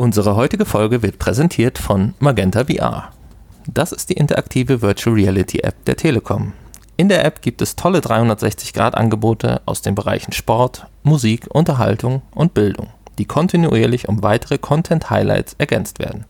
[0.00, 3.10] Unsere heutige Folge wird präsentiert von Magenta VR.
[3.66, 6.52] Das ist die interaktive Virtual Reality App der Telekom.
[6.96, 12.90] In der App gibt es tolle 360-Grad-Angebote aus den Bereichen Sport, Musik, Unterhaltung und Bildung,
[13.18, 16.26] die kontinuierlich um weitere Content-Highlights ergänzt werden.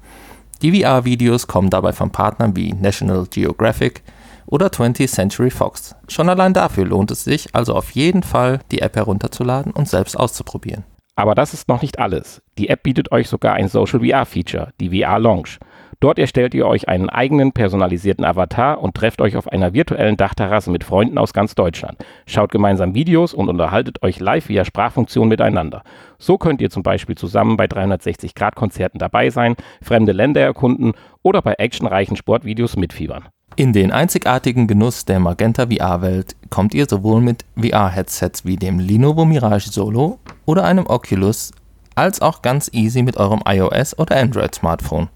[0.62, 4.02] Die VR-Videos kommen dabei von Partnern wie National Geographic
[4.46, 5.94] oder 20th Century Fox.
[6.08, 10.18] Schon allein dafür lohnt es sich also auf jeden Fall, die App herunterzuladen und selbst
[10.18, 10.84] auszuprobieren.
[11.18, 12.42] Aber das ist noch nicht alles.
[12.58, 15.58] Die App bietet euch sogar ein Social VR Feature, die VR Lounge.
[15.98, 20.70] Dort erstellt ihr euch einen eigenen personalisierten Avatar und trefft euch auf einer virtuellen Dachterrasse
[20.70, 21.98] mit Freunden aus ganz Deutschland.
[22.26, 25.82] Schaut gemeinsam Videos und unterhaltet euch live via Sprachfunktion miteinander.
[26.18, 30.92] So könnt ihr zum Beispiel zusammen bei 360-Grad-Konzerten dabei sein, fremde Länder erkunden
[31.24, 33.24] oder bei actionreichen Sportvideos mitfiebern.
[33.58, 39.24] In den einzigartigen Genuss der Magenta VR-Welt kommt ihr sowohl mit VR-Headsets wie dem Lenovo
[39.24, 41.50] Mirage Solo oder einem Oculus,
[41.96, 45.08] als auch ganz easy mit eurem iOS oder Android-Smartphone.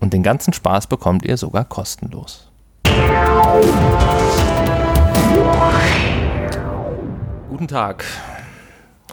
[0.00, 2.50] Und den ganzen Spaß bekommt ihr sogar kostenlos.
[7.48, 8.04] Guten Tag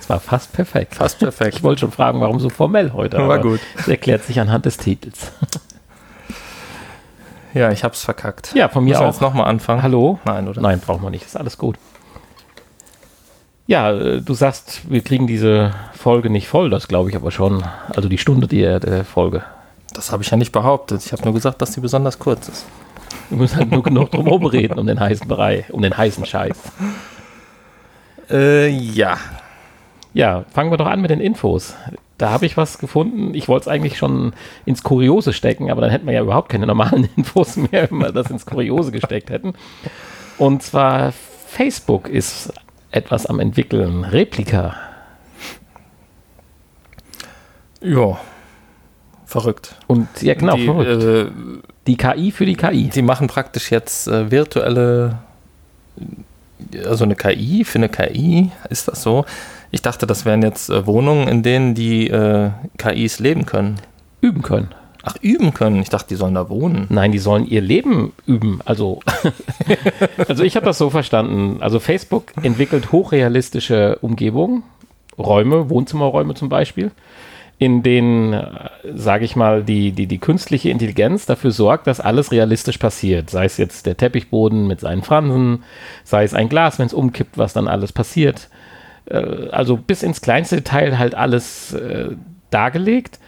[0.00, 0.94] Es war fast perfekt.
[0.94, 1.56] Fast perfekt.
[1.56, 3.18] Ich wollte schon fragen, warum so formell heute.
[3.18, 3.60] War gut.
[3.76, 5.32] Es erklärt sich anhand des Titels.
[7.52, 8.52] Ja, ich hab's verkackt.
[8.56, 9.20] Ja, von mir Müssen auch.
[9.20, 9.80] nochmal anfangen?
[9.84, 10.18] Hallo?
[10.24, 10.60] Nein, oder?
[10.60, 11.24] Nein, brauchen wir nicht.
[11.24, 11.76] Ist alles gut.
[13.68, 16.68] Ja, äh, du sagst, wir kriegen diese Folge nicht voll.
[16.68, 17.62] Das glaube ich aber schon.
[17.94, 19.44] Also die Stunde der, der Folge.
[19.92, 21.06] Das habe ich ja nicht behauptet.
[21.06, 22.64] Ich habe nur gesagt, dass die besonders kurz ist.
[23.30, 26.24] Wir müssen halt nur genug drum herum reden, um den heißen Brei, um den heißen
[26.26, 26.56] Scheiß.
[28.30, 29.18] Äh, ja.
[30.12, 31.74] Ja, fangen wir doch an mit den Infos.
[32.18, 33.34] Da habe ich was gefunden.
[33.34, 34.32] Ich wollte es eigentlich schon
[34.64, 38.12] ins Kuriose stecken, aber dann hätten wir ja überhaupt keine normalen Infos mehr, wenn wir
[38.12, 39.54] das ins Kuriose gesteckt hätten.
[40.38, 41.12] Und zwar
[41.48, 42.52] Facebook ist
[42.92, 44.04] etwas am entwickeln.
[44.04, 44.76] Replika.
[47.80, 48.18] Ja.
[49.26, 49.74] Verrückt.
[49.88, 51.02] Und ja, genau, die, verrückt.
[51.02, 52.88] äh, die KI für die KI.
[52.88, 55.18] die machen praktisch jetzt äh, virtuelle,
[56.86, 59.24] also eine KI für eine KI, ist das so?
[59.70, 63.80] Ich dachte, das wären jetzt äh, Wohnungen, in denen die äh, KIs leben können.
[64.20, 64.68] Üben können.
[65.02, 65.82] Ach, üben können.
[65.82, 66.86] Ich dachte, die sollen da wohnen.
[66.88, 68.60] Nein, die sollen ihr Leben üben.
[68.64, 69.00] Also,
[70.28, 71.58] also ich habe das so verstanden.
[71.60, 74.62] Also Facebook entwickelt hochrealistische Umgebungen,
[75.18, 76.90] Räume, Wohnzimmerräume zum Beispiel,
[77.58, 78.40] in denen,
[78.94, 83.30] sage ich mal, die, die, die künstliche Intelligenz dafür sorgt, dass alles realistisch passiert.
[83.30, 85.62] Sei es jetzt der Teppichboden mit seinen Fransen,
[86.02, 88.48] sei es ein Glas, wenn es umkippt, was dann alles passiert.
[89.06, 92.10] Äh, Also bis ins kleinste Detail halt alles äh,
[92.50, 93.18] dargelegt.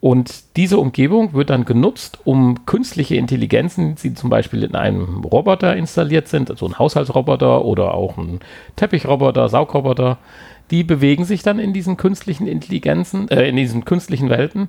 [0.00, 5.74] Und diese Umgebung wird dann genutzt, um künstliche Intelligenzen, die zum Beispiel in einem Roboter
[5.74, 8.40] installiert sind, also ein Haushaltsroboter oder auch ein
[8.76, 10.18] Teppichroboter, Saugroboter,
[10.70, 14.68] die bewegen sich dann in diesen künstlichen Intelligenzen, äh, in diesen künstlichen Welten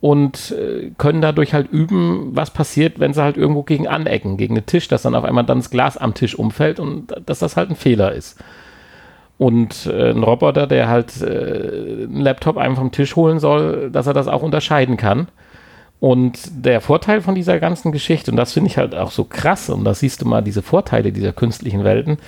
[0.00, 4.54] und äh, können dadurch halt üben, was passiert, wenn sie halt irgendwo gegen anecken, gegen
[4.54, 7.56] den Tisch, dass dann auf einmal dann das Glas am Tisch umfällt und dass das
[7.56, 8.38] halt ein Fehler ist.
[9.38, 14.06] Und äh, ein Roboter, der halt äh, einen Laptop einem vom Tisch holen soll, dass
[14.06, 15.28] er das auch unterscheiden kann.
[15.98, 19.70] Und der Vorteil von dieser ganzen Geschichte, und das finde ich halt auch so krass,
[19.70, 22.18] und da siehst du mal diese Vorteile dieser künstlichen Welten.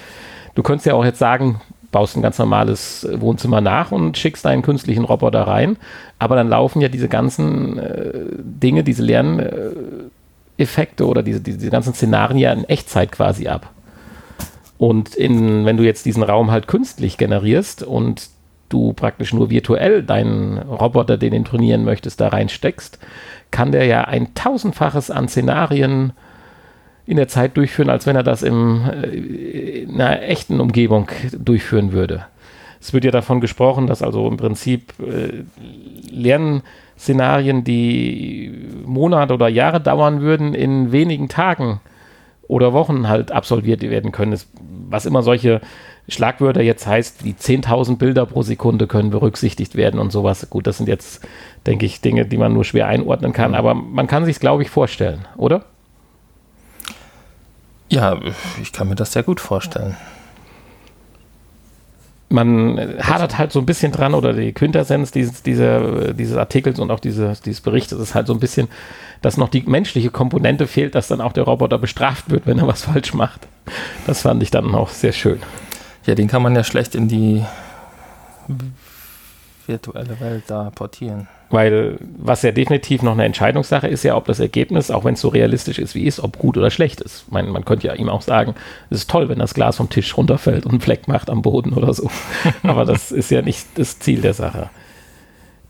[0.54, 1.60] Du könntest ja auch jetzt sagen,
[1.90, 5.76] baust ein ganz normales Wohnzimmer nach und schickst deinen künstlichen Roboter rein,
[6.18, 11.94] aber dann laufen ja diese ganzen äh, Dinge, diese Lerneffekte oder diese, diese, diese ganzen
[11.94, 13.70] Szenarien ja in Echtzeit quasi ab.
[14.76, 18.28] Und in, wenn du jetzt diesen Raum halt künstlich generierst und
[18.68, 22.98] du praktisch nur virtuell deinen Roboter, den du trainieren möchtest, da reinsteckst,
[23.50, 26.12] kann der ja ein tausendfaches an Szenarien
[27.08, 31.08] in der Zeit durchführen, als wenn er das im, äh, in einer echten Umgebung
[31.38, 32.26] durchführen würde.
[32.80, 35.42] Es wird ja davon gesprochen, dass also im Prinzip äh,
[36.12, 38.52] Lernszenarien, die
[38.84, 41.80] Monate oder Jahre dauern würden, in wenigen Tagen
[42.46, 44.34] oder Wochen halt absolviert werden können.
[44.34, 44.46] Es,
[44.90, 45.62] was immer solche
[46.08, 50.50] Schlagwörter jetzt heißt, die 10.000 Bilder pro Sekunde können berücksichtigt werden und sowas.
[50.50, 51.26] Gut, das sind jetzt,
[51.66, 54.68] denke ich, Dinge, die man nur schwer einordnen kann, aber man kann sich glaube ich,
[54.68, 55.64] vorstellen, oder?
[57.88, 58.18] Ja,
[58.60, 59.96] ich kann mir das sehr gut vorstellen
[62.30, 66.90] man hadert halt so ein bisschen dran oder die Quintessenz dieses, dieser, dieses Artikels und
[66.90, 68.68] auch diese, dieses Berichtes ist halt so ein bisschen,
[69.22, 72.66] dass noch die menschliche Komponente fehlt, dass dann auch der Roboter bestraft wird, wenn er
[72.66, 73.48] was falsch macht.
[74.06, 75.40] Das fand ich dann auch sehr schön.
[76.04, 77.44] Ja, den kann man ja schlecht in die
[79.66, 81.28] virtuelle Welt da portieren.
[81.50, 85.20] Weil was ja definitiv noch eine Entscheidungssache ist, ja, ob das Ergebnis, auch wenn es
[85.22, 87.24] so realistisch ist, wie ist, ob gut oder schlecht ist.
[87.26, 88.54] Ich meine, man könnte ja ihm auch sagen,
[88.90, 91.72] es ist toll, wenn das Glas vom Tisch runterfällt und einen Fleck macht am Boden
[91.72, 92.10] oder so.
[92.62, 94.68] Aber das ist ja nicht das Ziel der Sache.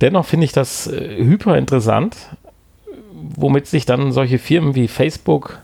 [0.00, 2.16] Dennoch finde ich das äh, hyper interessant,
[3.36, 5.60] womit sich dann solche Firmen wie Facebook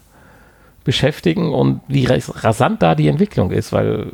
[0.85, 4.13] beschäftigen und wie rasant da die Entwicklung ist, weil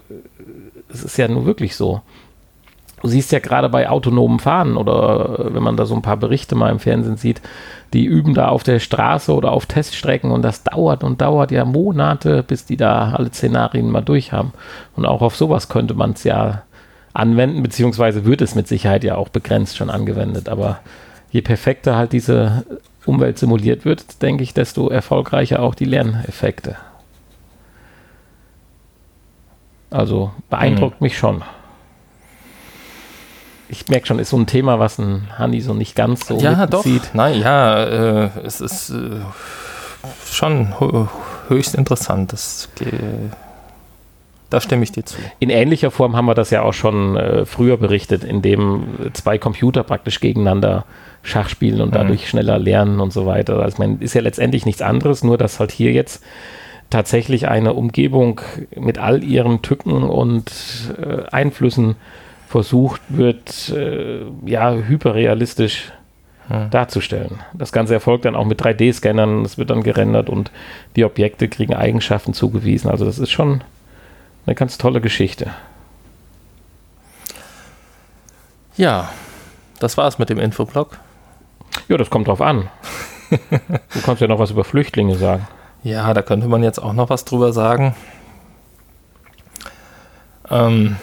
[0.88, 2.00] es ist ja nur wirklich so.
[3.00, 6.18] Du siehst ja gerade bei autonomen Fahren oder äh, wenn man da so ein paar
[6.18, 7.40] Berichte mal im Fernsehen sieht,
[7.92, 11.64] die üben da auf der Straße oder auf Teststrecken und das dauert und dauert ja
[11.64, 14.52] Monate, bis die da alle Szenarien mal durch haben.
[14.96, 16.62] Und auch auf sowas könnte man es ja
[17.12, 20.48] anwenden, beziehungsweise wird es mit Sicherheit ja auch begrenzt schon angewendet.
[20.48, 20.80] Aber
[21.30, 22.64] je perfekter halt diese
[23.06, 26.76] Umwelt simuliert wird, denke ich, desto erfolgreicher auch die Lerneffekte.
[29.90, 31.06] Also beeindruckt mhm.
[31.06, 31.42] mich schon
[33.70, 36.66] ich merke schon, ist so ein Thema, was ein Hanni so nicht ganz so ja,
[36.66, 36.82] doch.
[36.82, 37.10] sieht.
[37.14, 39.20] Nein, ja, äh, es ist äh,
[40.30, 40.74] schon
[41.48, 42.32] höchst interessant.
[42.32, 42.86] Das, äh,
[44.50, 45.16] da stimme ich dir zu.
[45.38, 49.84] In ähnlicher Form haben wir das ja auch schon äh, früher berichtet, indem zwei Computer
[49.84, 50.84] praktisch gegeneinander
[51.22, 51.94] Schach spielen und mhm.
[51.94, 53.60] dadurch schneller lernen und so weiter.
[53.60, 56.24] Also man ist ja letztendlich nichts anderes, nur dass halt hier jetzt
[56.88, 58.40] tatsächlich eine Umgebung
[58.74, 60.50] mit all ihren Tücken und
[61.00, 61.94] äh, Einflüssen
[62.50, 65.92] versucht wird, äh, ja, hyperrealistisch
[66.48, 66.68] hm.
[66.70, 67.38] darzustellen.
[67.54, 70.50] Das Ganze erfolgt dann auch mit 3D-Scannern, es wird dann gerendert und
[70.96, 72.90] die Objekte kriegen Eigenschaften zugewiesen.
[72.90, 73.62] Also das ist schon
[74.46, 75.52] eine ganz tolle Geschichte.
[78.76, 79.10] Ja,
[79.78, 80.98] das war's mit dem Infoblog.
[81.86, 82.68] Ja, das kommt drauf an.
[83.30, 85.46] du kannst ja noch was über Flüchtlinge sagen.
[85.84, 87.94] Ja, da könnte man jetzt auch noch was drüber sagen.
[90.50, 90.96] Ähm,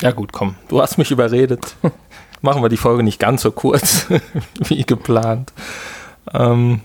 [0.00, 1.76] ja gut, komm, du hast mich überredet.
[2.40, 4.06] Machen wir die Folge nicht ganz so kurz
[4.60, 5.52] wie geplant.
[6.32, 6.82] Ähm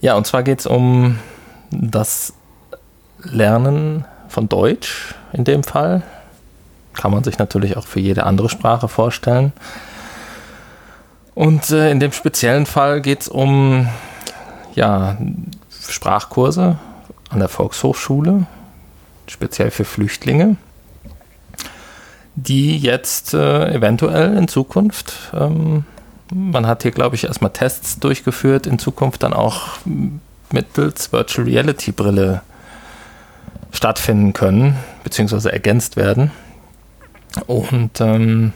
[0.00, 1.18] ja, und zwar geht es um
[1.70, 2.32] das
[3.22, 6.02] Lernen von Deutsch in dem Fall.
[6.94, 9.52] Kann man sich natürlich auch für jede andere Sprache vorstellen.
[11.34, 13.88] Und äh, in dem speziellen Fall geht es um
[14.74, 15.16] ja,
[15.88, 16.78] Sprachkurse
[17.28, 18.46] an der Volkshochschule,
[19.28, 20.56] speziell für Flüchtlinge
[22.46, 25.84] die jetzt äh, eventuell in Zukunft, ähm,
[26.32, 29.78] man hat hier, glaube ich, erstmal Tests durchgeführt, in Zukunft dann auch
[30.52, 32.42] mittels Virtual Reality Brille
[33.72, 36.30] stattfinden können, beziehungsweise ergänzt werden.
[37.46, 38.52] Und ähm,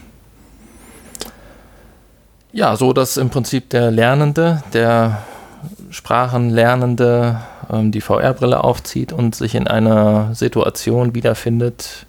[2.53, 5.23] ja, so dass im Prinzip der Lernende, der
[5.91, 7.41] Sprachenlernende
[7.73, 12.07] ähm, die VR-Brille aufzieht und sich in einer Situation wiederfindet,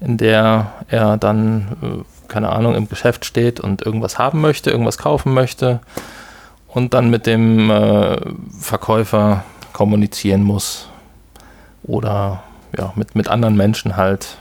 [0.00, 4.98] in der er dann, äh, keine Ahnung, im Geschäft steht und irgendwas haben möchte, irgendwas
[4.98, 5.80] kaufen möchte
[6.68, 8.18] und dann mit dem äh,
[8.58, 10.88] Verkäufer kommunizieren muss
[11.82, 12.42] oder
[12.76, 14.36] ja, mit, mit anderen Menschen halt.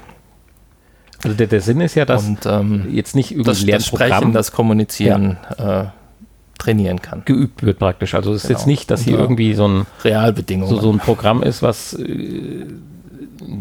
[1.23, 4.33] Also der, der Sinn ist ja, dass und, ähm, jetzt nicht irgendwie das, das Sprechen,
[4.33, 5.81] das Kommunizieren ja.
[5.81, 5.85] äh,
[6.57, 7.23] trainieren kann.
[7.25, 8.13] Geübt wird praktisch.
[8.13, 8.59] Also es ist genau.
[8.59, 10.73] jetzt nicht, dass hier irgendwie so ein Realbedingungen.
[10.73, 12.65] So, so ein Programm ist, was äh,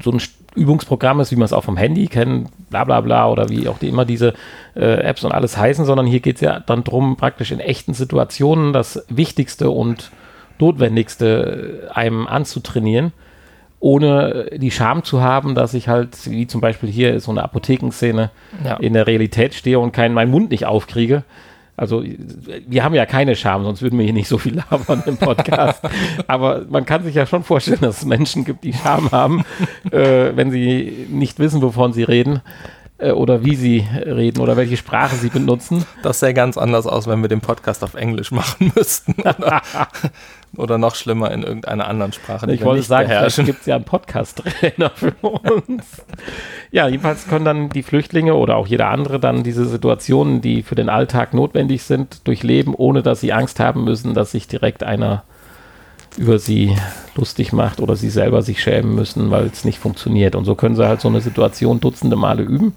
[0.02, 0.20] so ein
[0.54, 3.78] Übungsprogramm ist, wie man es auch vom Handy kennt, bla bla bla oder wie auch
[3.78, 4.34] die, immer diese
[4.75, 7.94] äh, Apps und alles heißen, sondern hier geht es ja dann darum, praktisch in echten
[7.94, 10.11] Situationen das Wichtigste und
[10.58, 13.12] Notwendigste äh, einem anzutrainieren,
[13.80, 18.30] ohne die Scham zu haben, dass ich halt, wie zum Beispiel hier so eine Apothekenszene,
[18.64, 18.76] ja.
[18.76, 21.25] in der Realität stehe und keinen meinen Mund nicht aufkriege
[21.76, 22.04] also
[22.66, 25.83] wir haben ja keine Scham, sonst würden wir hier nicht so viel labern im Podcast.
[26.28, 29.45] Aber man kann sich ja schon vorstellen, dass es Menschen gibt, die Scham haben,
[29.90, 32.43] äh, wenn sie nicht wissen, wovon sie reden
[33.04, 35.84] äh, oder wie sie reden oder welche Sprache sie benutzen.
[36.02, 39.14] Das sähe ganz anders aus, wenn wir den Podcast auf Englisch machen müssten.
[39.25, 39.62] Oder,
[40.56, 42.50] oder noch schlimmer in irgendeiner anderen Sprache.
[42.52, 46.04] ich wollte sagen, es gibt ja einen Podcast-Trainer für uns.
[46.70, 50.76] Ja, jedenfalls können dann die Flüchtlinge oder auch jeder andere dann diese Situationen, die für
[50.76, 55.25] den Alltag notwendig sind, durchleben, ohne dass sie Angst haben müssen, dass sich direkt einer
[56.16, 56.76] über sie
[57.16, 60.34] lustig macht oder sie selber sich schämen müssen, weil es nicht funktioniert.
[60.34, 62.76] Und so können sie halt so eine Situation dutzende Male üben,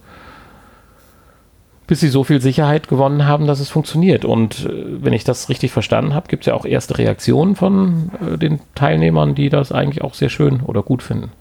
[1.87, 4.25] bis sie so viel Sicherheit gewonnen haben, dass es funktioniert.
[4.25, 8.11] Und äh, wenn ich das richtig verstanden habe, gibt es ja auch erste Reaktionen von
[8.21, 11.31] äh, den Teilnehmern, die das eigentlich auch sehr schön oder gut finden.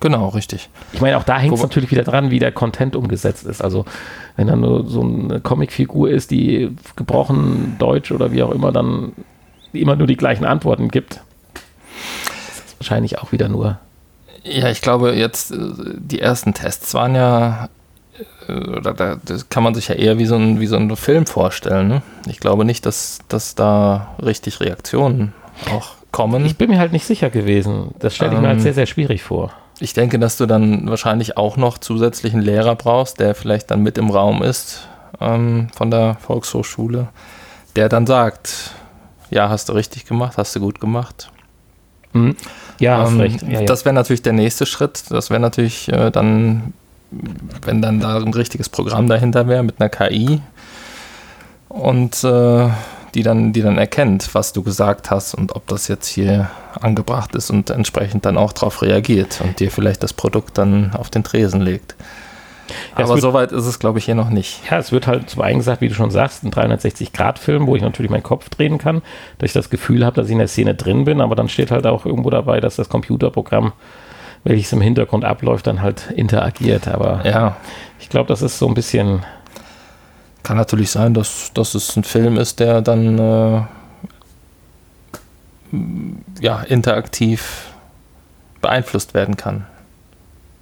[0.00, 0.68] Genau, richtig.
[0.92, 3.62] Ich meine, auch da hängt es natürlich wieder dran, wie der Content umgesetzt ist.
[3.62, 3.86] Also,
[4.36, 9.12] wenn da nur so eine Comicfigur ist, die gebrochen Deutsch oder wie auch immer dann
[9.72, 13.78] immer nur die gleichen Antworten gibt, ist das wahrscheinlich auch wieder nur.
[14.44, 15.56] Ja, ich glaube, jetzt äh,
[15.96, 17.68] die ersten Tests waren ja,
[18.48, 21.26] oder da, das kann man sich ja eher wie so ein, wie so ein Film
[21.26, 21.88] vorstellen.
[21.88, 22.02] Ne?
[22.28, 25.32] Ich glaube nicht, dass, dass da richtig Reaktionen
[25.70, 26.46] auch kommen.
[26.46, 27.94] Ich bin mir halt nicht sicher gewesen.
[27.98, 29.52] Das stelle ich ähm, mir halt ähm, sehr, sehr schwierig vor.
[29.78, 33.98] Ich denke, dass du dann wahrscheinlich auch noch zusätzlichen Lehrer brauchst, der vielleicht dann mit
[33.98, 34.88] im Raum ist
[35.20, 37.08] ähm, von der Volkshochschule,
[37.74, 38.70] der dann sagt,
[39.30, 41.30] ja, hast du richtig gemacht, hast du gut gemacht.
[42.12, 42.36] Mhm.
[42.78, 43.42] Ja, hast ähm, recht.
[43.42, 45.04] Ja, das wäre natürlich der nächste Schritt.
[45.10, 46.72] Das wäre natürlich äh, dann,
[47.64, 50.40] wenn dann da ein richtiges Programm dahinter wäre mit einer KI
[51.68, 52.68] und äh,
[53.14, 57.34] die dann, die dann erkennt, was du gesagt hast und ob das jetzt hier angebracht
[57.34, 61.24] ist und entsprechend dann auch darauf reagiert und dir vielleicht das Produkt dann auf den
[61.24, 61.96] Tresen legt.
[62.98, 64.60] Ja, Aber soweit ist es, glaube ich, hier noch nicht.
[64.70, 67.82] Ja, es wird halt zum einen gesagt, wie du schon sagst, ein 360-Grad-Film, wo ich
[67.82, 69.02] natürlich meinen Kopf drehen kann,
[69.38, 71.70] dass ich das Gefühl habe, dass ich in der Szene drin bin, aber dann steht
[71.70, 73.72] halt auch irgendwo dabei, dass das Computerprogramm,
[74.46, 76.88] welches im Hintergrund abläuft, dann halt interagiert.
[76.88, 77.56] Aber ja.
[78.00, 79.24] ich glaube, das ist so ein bisschen
[80.46, 83.62] kann natürlich sein, dass, dass es ein Film ist, der dann äh,
[86.40, 87.72] ja, interaktiv
[88.60, 89.66] beeinflusst werden kann.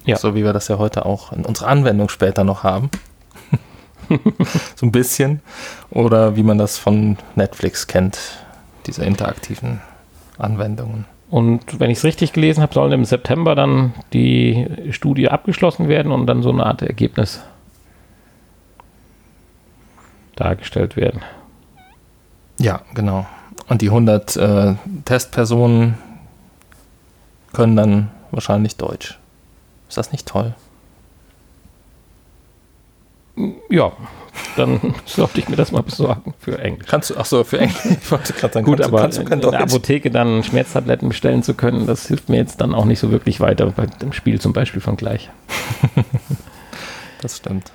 [0.03, 0.17] Ja.
[0.17, 2.89] So wie wir das ja heute auch in unserer Anwendung später noch haben.
[4.75, 5.43] so ein bisschen.
[5.91, 8.17] Oder wie man das von Netflix kennt,
[8.87, 9.81] diese interaktiven
[10.39, 11.05] Anwendungen.
[11.29, 16.11] Und wenn ich es richtig gelesen habe, sollen im September dann die Studie abgeschlossen werden
[16.11, 17.41] und dann so eine Art Ergebnis
[20.35, 21.21] dargestellt werden.
[22.59, 23.25] Ja, genau.
[23.67, 25.97] Und die 100 äh, Testpersonen
[27.53, 29.17] können dann wahrscheinlich Deutsch.
[29.89, 30.53] Ist das nicht toll?
[33.69, 33.91] Ja,
[34.55, 36.87] dann sollte ich mir das mal besorgen für Englisch.
[36.87, 37.97] Kannst du, ach so, für Englisch.
[38.01, 41.87] Ich wollte gerade sagen, Gut, aber du, in der Apotheke dann Schmerztabletten bestellen zu können,
[41.87, 44.81] das hilft mir jetzt dann auch nicht so wirklich weiter, bei dem Spiel zum Beispiel
[44.81, 45.29] von gleich.
[47.21, 47.71] das stimmt.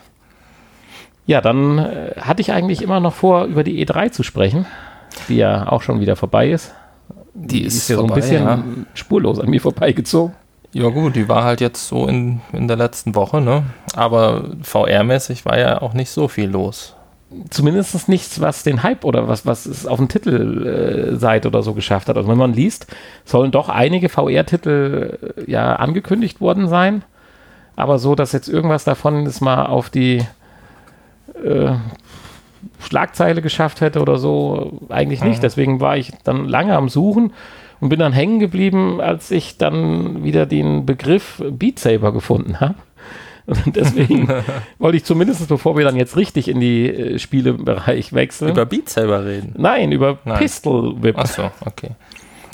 [1.27, 4.67] Ja, dann äh, hatte ich eigentlich immer noch vor, über die E3 zu sprechen,
[5.29, 6.75] die ja auch schon wieder vorbei ist.
[7.35, 8.65] Die, die ist, ist, ja vorbei, so ein bisschen ja.
[8.95, 10.35] spurlos an mir vorbeigezogen.
[10.73, 13.65] Ja gut, die war halt jetzt so in, in der letzten Woche, ne?
[13.95, 16.95] Aber VR-mäßig war ja auch nicht so viel los.
[17.49, 21.75] Zumindest nichts, was den Hype oder was, was es auf den Titelseite äh, oder so
[21.75, 22.17] geschafft hat.
[22.17, 22.87] Also wenn man liest,
[23.25, 27.03] sollen doch einige VR-Titel äh, ja angekündigt worden sein.
[27.77, 30.25] Aber so, dass jetzt irgendwas davon ist mal auf die
[31.45, 31.73] äh,
[32.81, 35.39] Schlagzeile geschafft hätte oder so, eigentlich nicht.
[35.39, 35.43] Mhm.
[35.43, 37.33] Deswegen war ich dann lange am Suchen
[37.81, 42.75] und bin dann hängen geblieben, als ich dann wieder den Begriff Beat Saber gefunden habe.
[43.47, 44.29] Und deswegen
[44.79, 48.51] wollte ich zumindest, bevor wir dann jetzt richtig in die äh, Spielebereich wechseln.
[48.51, 49.55] Über Beat Saber reden?
[49.57, 50.39] Nein, über Nein.
[50.39, 51.19] Pistol Whip.
[51.19, 51.91] Achso, okay.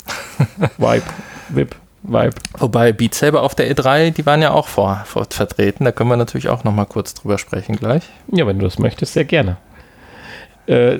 [0.77, 1.03] Vibe.
[1.49, 1.75] Whip.
[2.03, 2.35] Vibe.
[2.57, 5.85] Wobei Beat Saber auf der E3, die waren ja auch vor, vor vertreten.
[5.85, 8.03] Da können wir natürlich auch noch mal kurz drüber sprechen gleich.
[8.31, 9.57] Ja, wenn du das möchtest, sehr gerne.
[10.67, 10.99] Äh,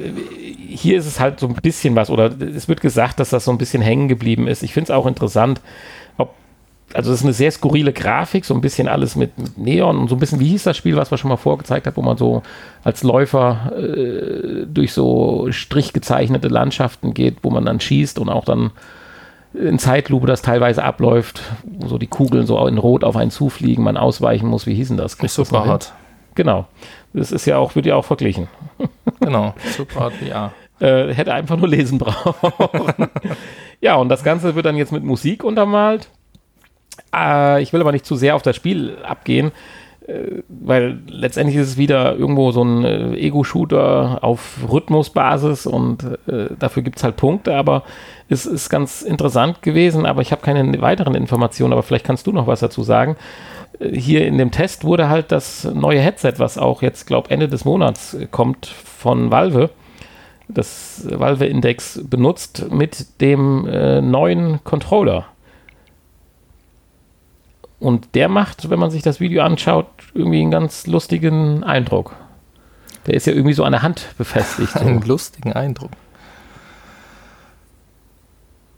[0.70, 3.52] hier ist es halt so ein bisschen was, oder es wird gesagt, dass das so
[3.52, 4.64] ein bisschen hängen geblieben ist.
[4.64, 5.62] Ich finde es auch interessant,
[6.18, 6.34] ob,
[6.94, 10.10] also es ist eine sehr skurrile Grafik, so ein bisschen alles mit, mit, Neon und
[10.10, 12.18] so ein bisschen, wie hieß das Spiel, was wir schon mal vorgezeigt haben, wo man
[12.18, 12.44] so
[12.84, 18.72] als Läufer äh, durch so strichgezeichnete Landschaften geht, wo man dann schießt und auch dann
[19.54, 23.84] in Zeitlupe das teilweise abläuft, wo so die Kugeln so in Rot auf einen zufliegen,
[23.84, 24.68] man ausweichen muss.
[24.68, 25.20] Wie hießen das?
[25.22, 25.94] Nicht super hart.
[26.38, 26.67] Genau.
[27.13, 28.48] Das ist ja auch, wird ja auch verglichen.
[29.20, 29.56] Genau,
[29.96, 30.51] hart ja.
[30.79, 33.10] Äh, hätte einfach nur lesen brauchen.
[33.82, 36.10] ja, und das Ganze wird dann jetzt mit Musik untermalt.
[37.13, 39.51] Äh, ich will aber nicht zu sehr auf das Spiel abgehen.
[40.06, 46.50] Äh, weil letztendlich ist es wieder irgendwo so ein äh, Ego-Shooter auf Rhythmusbasis und äh,
[46.60, 47.82] dafür gibt es halt Punkte, aber
[48.29, 52.32] es ist ganz interessant gewesen, aber ich habe keine weiteren Informationen, aber vielleicht kannst du
[52.32, 53.15] noch was dazu sagen.
[53.80, 57.64] Hier in dem Test wurde halt das neue Headset, was auch jetzt, glaube Ende des
[57.64, 59.70] Monats kommt von Valve,
[60.48, 65.26] das Valve Index benutzt mit dem äh, neuen Controller.
[67.80, 72.16] Und der macht, wenn man sich das Video anschaut, irgendwie einen ganz lustigen Eindruck.
[73.06, 74.76] Der ist ja irgendwie so an der Hand befestigt.
[74.82, 75.92] Einen lustigen Eindruck.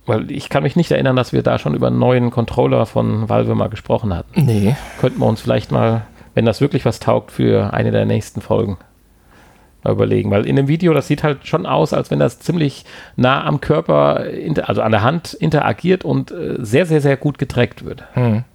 [0.09, 3.29] Weil ich kann mich nicht erinnern, dass wir da schon über einen neuen Controller von
[3.29, 4.43] Valve mal gesprochen hatten.
[4.43, 4.75] Nee.
[4.99, 6.01] Könnten wir uns vielleicht mal,
[6.33, 8.77] wenn das wirklich was taugt, für eine der nächsten Folgen
[9.83, 10.31] mal überlegen.
[10.31, 12.85] Weil in dem Video, das sieht halt schon aus, als wenn das ziemlich
[13.17, 14.25] nah am Körper,
[14.63, 18.03] also an der Hand interagiert und äh, sehr, sehr, sehr gut getrackt wird.
[18.13, 18.45] Hm.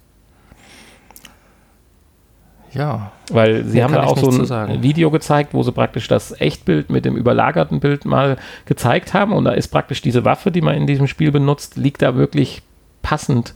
[2.75, 3.11] Ja.
[3.31, 4.83] Weil sie haben da auch so ein.
[4.83, 9.33] Video gezeigt, wo sie praktisch das Echtbild mit dem überlagerten Bild mal gezeigt haben.
[9.33, 12.61] Und da ist praktisch diese Waffe, die man in diesem Spiel benutzt, liegt da wirklich
[13.01, 13.53] passend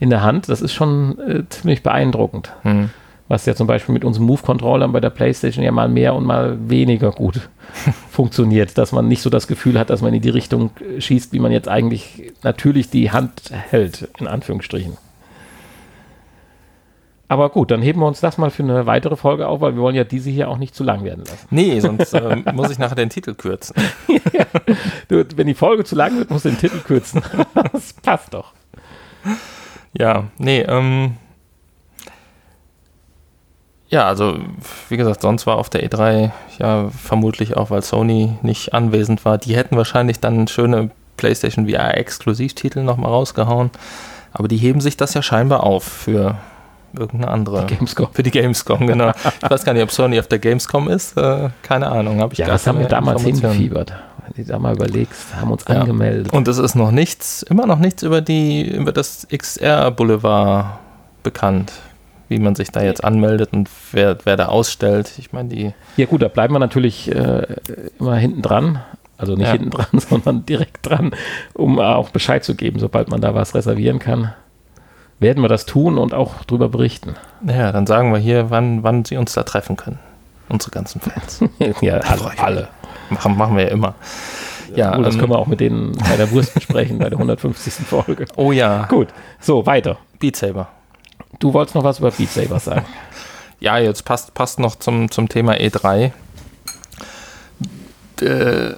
[0.00, 0.48] in der Hand.
[0.48, 2.52] Das ist schon äh, ziemlich beeindruckend.
[2.62, 2.90] Hm.
[3.28, 6.58] Was ja zum Beispiel mit unseren Move-Controllern bei der PlayStation ja mal mehr und mal
[6.68, 7.48] weniger gut
[8.10, 8.76] funktioniert.
[8.78, 11.40] Dass man nicht so das Gefühl hat, dass man in die Richtung äh, schießt, wie
[11.40, 14.96] man jetzt eigentlich natürlich die Hand hält, in Anführungsstrichen.
[17.32, 19.80] Aber gut, dann heben wir uns das mal für eine weitere Folge auf, weil wir
[19.80, 21.46] wollen ja diese hier auch nicht zu lang werden lassen.
[21.48, 23.74] Nee, sonst ähm, muss ich nachher den Titel kürzen.
[25.08, 27.22] Du, wenn die Folge zu lang wird, musst du den Titel kürzen.
[27.72, 28.52] das passt doch.
[29.94, 31.16] Ja, nee, ähm.
[33.88, 34.38] Ja, also,
[34.90, 39.38] wie gesagt, sonst war auf der E3 ja vermutlich auch, weil Sony nicht anwesend war.
[39.38, 43.70] Die hätten wahrscheinlich dann schöne PlayStation VR-Exklusivtitel nochmal rausgehauen.
[44.34, 46.36] Aber die heben sich das ja scheinbar auf für
[46.96, 47.66] irgendeine andere.
[47.66, 48.08] Gamescom.
[48.12, 49.10] Für die Gamescom, genau.
[49.42, 51.16] Ich weiß gar nicht, ob Sony auf der Gamescom ist.
[51.16, 53.92] Äh, keine Ahnung, habe ich Ja, das haben wir damals hingefiebert.
[54.34, 55.80] Wenn du da mal überlegst, haben uns Ja.
[55.80, 56.32] angemeldet.
[56.32, 60.78] Und es ist noch nichts, immer noch nichts über die, über das XR Boulevard
[61.22, 61.72] bekannt,
[62.28, 65.12] wie man sich da jetzt anmeldet und wer, wer da ausstellt.
[65.18, 67.46] Ich meine, die, Ja gut, da bleiben wir natürlich äh,
[67.98, 68.80] immer hinten dran.
[69.18, 69.52] Also nicht Ja.
[69.52, 71.12] hinten dran, sondern direkt dran,
[71.54, 74.32] um auch Bescheid zu geben, sobald man da was reservieren kann.
[75.22, 77.14] Werden wir das tun und auch drüber berichten.
[77.46, 80.00] ja, dann sagen wir hier, wann, wann sie uns da treffen können.
[80.48, 81.40] Unsere ganzen Fans.
[81.80, 82.38] ja, alle.
[82.38, 82.68] alle.
[83.08, 83.94] machen, machen wir ja immer.
[84.74, 87.86] Ja, Obwohl, das können wir auch mit denen bei der Wurst besprechen, bei der 150.
[87.86, 88.26] Folge.
[88.34, 89.98] Oh ja, Gut, so, weiter.
[90.18, 90.68] Beat Saber.
[91.38, 92.84] Du wolltest noch was über Beat Saber sagen.
[93.60, 96.10] Ja, jetzt passt, passt noch zum, zum Thema E3.
[98.20, 98.74] Äh,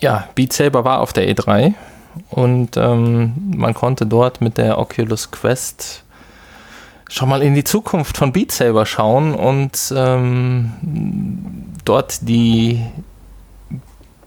[0.00, 1.72] ja, Beat Saber war auf der E3
[2.30, 6.04] und ähm, man konnte dort mit der Oculus Quest
[7.08, 10.72] schon mal in die Zukunft von Beat Saber schauen und ähm,
[11.84, 12.82] dort die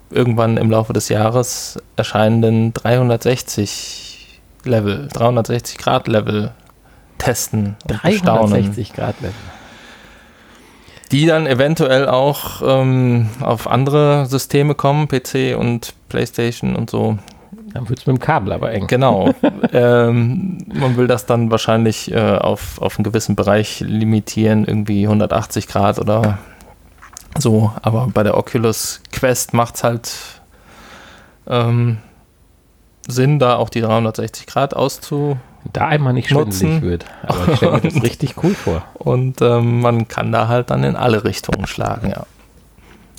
[0.10, 6.52] irgendwann im Laufe des Jahres erscheinenden 360 Level, 360 Grad Level
[7.18, 8.52] testen und bestaunen.
[8.52, 9.36] 360 Grad Level.
[11.12, 17.18] Die dann eventuell auch ähm, auf andere Systeme kommen, PC und PlayStation und so.
[17.74, 18.88] Dann wird es mit dem Kabel aber eng.
[18.88, 19.34] Genau.
[19.74, 25.68] ähm, man will das dann wahrscheinlich äh, auf, auf einen gewissen Bereich limitieren, irgendwie 180
[25.68, 26.40] Grad oder
[27.38, 27.72] so.
[27.82, 30.12] Aber bei der Oculus Quest macht es halt
[31.48, 31.98] ähm,
[33.08, 35.38] Sinn, da auch die 360 Grad auszu
[35.74, 37.06] Da einmal nicht schwindelig wird.
[37.24, 38.84] Aber ich stelle mir das richtig cool vor.
[38.96, 42.26] und ähm, man kann da halt dann in alle Richtungen schlagen, ja.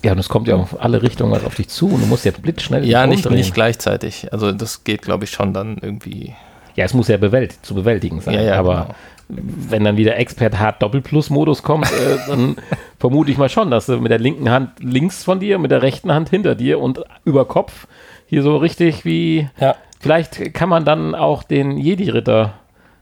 [0.03, 2.25] Ja, und es kommt ja auf alle Richtungen was auf dich zu und du musst
[2.25, 3.39] jetzt blitzschnell Ja, nicht, umdrehen.
[3.39, 4.33] nicht gleichzeitig.
[4.33, 6.35] Also das geht, glaube ich, schon dann irgendwie.
[6.77, 8.35] Ja, es muss ja bewält zu bewältigen sein.
[8.35, 8.95] Ja, ja, aber
[9.29, 9.43] genau.
[9.69, 12.57] wenn dann wieder Expert Hard Doppelplus-Modus kommt, äh, dann
[12.99, 15.83] vermute ich mal schon, dass du mit der linken Hand links von dir, mit der
[15.83, 17.87] rechten Hand hinter dir und über Kopf
[18.27, 19.49] hier so richtig wie.
[19.61, 19.75] Ja.
[19.99, 22.55] Vielleicht kann man dann auch den Jedi-Ritter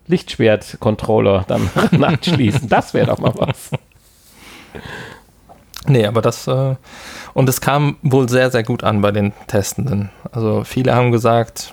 [0.09, 1.71] Lichtschwert-Controller dann
[2.03, 2.69] anschließen.
[2.69, 3.71] Das wäre doch mal was.
[5.89, 6.47] Nee, aber das.
[6.47, 6.77] Äh,
[7.35, 10.11] und es kam wohl sehr, sehr gut an bei den Testenden.
[10.31, 11.73] Also viele haben gesagt,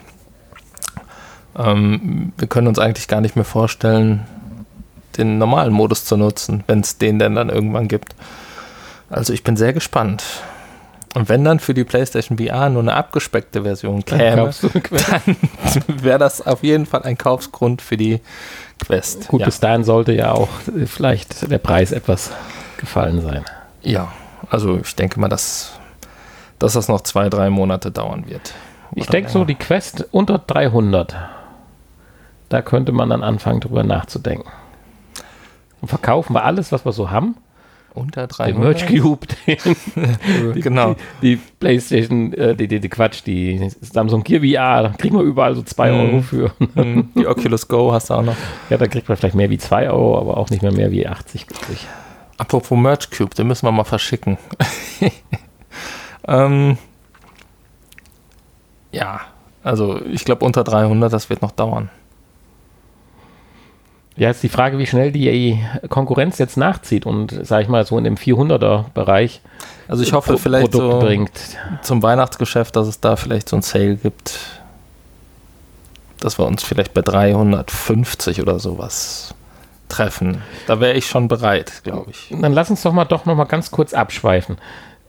[1.58, 4.26] ähm, wir können uns eigentlich gar nicht mehr vorstellen,
[5.18, 8.16] den normalen Modus zu nutzen, wenn es den denn dann irgendwann gibt.
[9.10, 10.24] Also ich bin sehr gespannt.
[11.14, 14.52] Und wenn dann für die PlayStation VR nur eine abgespeckte Version käme,
[14.84, 15.24] Quest?
[15.88, 18.20] wäre das auf jeden Fall ein Kaufsgrund für die
[18.84, 19.30] Quest.
[19.30, 19.46] Gut, ja.
[19.46, 20.50] bis dahin sollte ja auch
[20.86, 22.32] vielleicht der Preis etwas
[22.78, 23.46] gefallen sein.
[23.86, 24.12] Ja,
[24.50, 25.80] also ich denke mal, dass,
[26.60, 28.54] dass das noch zwei, drei Monate dauern wird.
[28.94, 31.16] Ich denke so, die Quest unter 300.
[32.50, 34.50] Da könnte man dann anfangen, drüber nachzudenken.
[35.82, 37.36] Und verkaufen wir alles, was wir so haben.
[37.94, 38.60] unter Den 300.
[38.64, 40.96] Merch Cube, den, die, genau.
[41.22, 45.24] die, die Playstation, äh, die, die, die Quatsch, die Samsung Gear VR, da kriegen wir
[45.24, 46.00] überall so 2 Mhm.
[46.00, 46.52] Euro für.
[46.76, 48.36] Hm, Die Oculus Go hast du auch noch.
[48.70, 51.08] Ja, da kriegt man vielleicht mehr wie 2 Euro, aber auch nicht mehr mehr wie
[51.08, 51.88] 80, glaube ich.
[52.38, 54.38] Apropos Merch Cube, den müssen wir mal verschicken.
[56.28, 56.78] ähm,
[58.92, 59.22] ja,
[59.64, 61.90] also ich glaube unter 300, das wird noch dauern.
[64.18, 67.98] Ja, ist die Frage, wie schnell die Konkurrenz jetzt nachzieht und, sag ich mal, so
[67.98, 69.42] in dem 400er-Bereich
[69.90, 71.32] Also ich hoffe Pro- vielleicht Produkt so bringt.
[71.82, 74.40] zum Weihnachtsgeschäft, dass es da vielleicht so ein Sale gibt.
[76.20, 79.36] dass wir uns vielleicht bei 350 oder sowas
[79.88, 80.42] treffen.
[80.68, 82.34] Da wäre ich schon bereit, glaube ich.
[82.40, 84.58] Dann lass uns doch mal doch noch mal ganz kurz abschweifen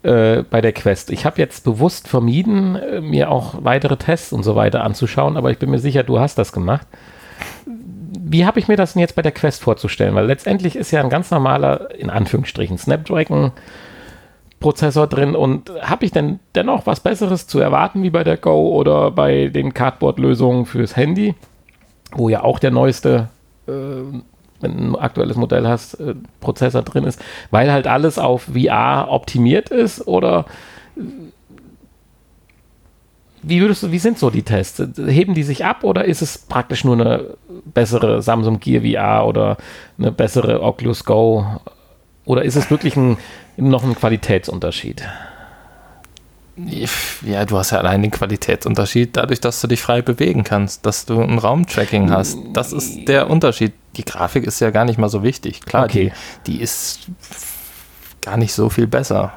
[0.02, 1.10] äh, bei der Quest.
[1.10, 5.50] Ich habe jetzt bewusst vermieden, äh, mir auch weitere Tests und so weiter anzuschauen, aber
[5.50, 6.86] ich bin mir sicher, du hast das gemacht.
[7.66, 10.14] Wie habe ich mir das denn jetzt bei der Quest vorzustellen?
[10.14, 13.52] Weil letztendlich ist ja ein ganz normaler, in Anführungsstrichen, Snapdragon
[14.60, 18.70] Prozessor drin und habe ich denn dennoch was Besseres zu erwarten wie bei der Go
[18.74, 21.34] oder bei den Cardboard-Lösungen fürs Handy,
[22.12, 23.28] wo ja auch der neueste
[23.68, 23.72] äh,
[24.60, 29.08] wenn du ein aktuelles Modell hast, äh, Prozessor drin ist, weil halt alles auf VR
[29.10, 30.46] optimiert ist oder
[30.96, 31.00] äh,
[33.48, 34.82] wie würdest du, wie sind so die Tests?
[34.96, 39.56] Heben die sich ab oder ist es praktisch nur eine bessere Samsung Gear VR oder
[39.98, 41.46] eine bessere Oculus Go?
[42.24, 43.18] Oder ist es wirklich ein,
[43.56, 45.06] noch ein Qualitätsunterschied?
[46.56, 51.04] Ja, du hast ja allein den Qualitätsunterschied dadurch, dass du dich frei bewegen kannst, dass
[51.04, 52.38] du ein Raumtracking hast.
[52.54, 53.74] Das ist der Unterschied.
[53.96, 55.60] Die Grafik ist ja gar nicht mal so wichtig.
[55.60, 56.12] Klar, okay.
[56.46, 57.08] die, die ist
[58.22, 59.34] gar nicht so viel besser.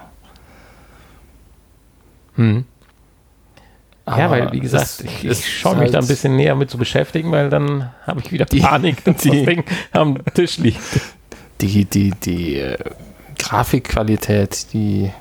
[2.36, 2.64] Hm.
[4.08, 6.78] ja, weil, wie gesagt, ich, ich schaue mich halt da ein bisschen näher mit zu
[6.78, 10.80] beschäftigen, weil dann habe ich wieder Panik, dass das Ding am Tisch liegt.
[11.60, 12.78] Die, die, die äh,
[13.38, 15.12] Grafikqualität, die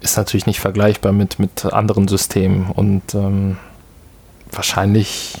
[0.00, 3.56] ist natürlich nicht vergleichbar mit, mit anderen Systemen und ähm,
[4.50, 5.38] wahrscheinlich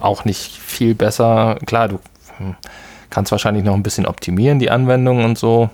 [0.00, 1.58] auch nicht viel besser.
[1.66, 2.00] Klar, du
[2.38, 2.56] hm,
[3.10, 5.70] kannst wahrscheinlich noch ein bisschen optimieren, die Anwendung und so,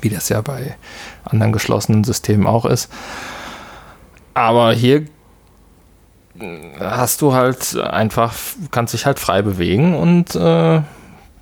[0.00, 0.76] wie das ja bei
[1.24, 2.90] anderen geschlossenen Systemen auch ist.
[4.34, 5.06] Aber hier
[6.38, 8.34] hm, hast du halt einfach,
[8.70, 10.80] kannst dich halt frei bewegen und äh,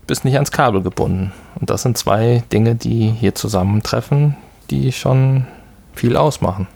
[0.07, 1.33] bist nicht ans Kabel gebunden.
[1.59, 4.37] Und das sind zwei Dinge, die hier zusammentreffen,
[4.71, 5.47] die schon
[5.95, 6.67] viel ausmachen.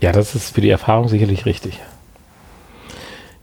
[0.00, 1.80] Ja, das ist für die Erfahrung sicherlich richtig.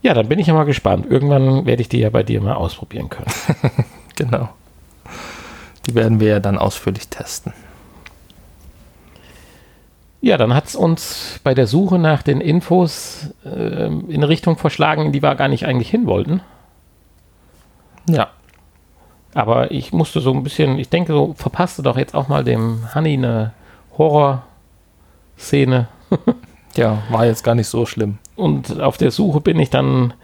[0.02, 1.06] Ja, dann bin ich ja mal gespannt.
[1.10, 3.28] Irgendwann werde ich die ja bei dir mal ausprobieren können.
[4.16, 4.50] genau.
[5.86, 7.54] Die werden wir ja dann ausführlich testen.
[10.20, 14.58] Ja, dann hat es uns bei der Suche nach den Infos äh, in eine Richtung
[14.58, 16.42] verschlagen, in die wir gar nicht eigentlich hin wollten.
[18.10, 18.30] Ja.
[19.38, 22.88] Aber ich musste so ein bisschen, ich denke, so verpasste doch jetzt auch mal dem
[22.95, 23.54] Honey eine
[23.95, 25.88] Horror-Szene.
[26.76, 28.17] ja, war jetzt gar nicht so schlimm.
[28.36, 30.15] Und auf der Suche bin ich dann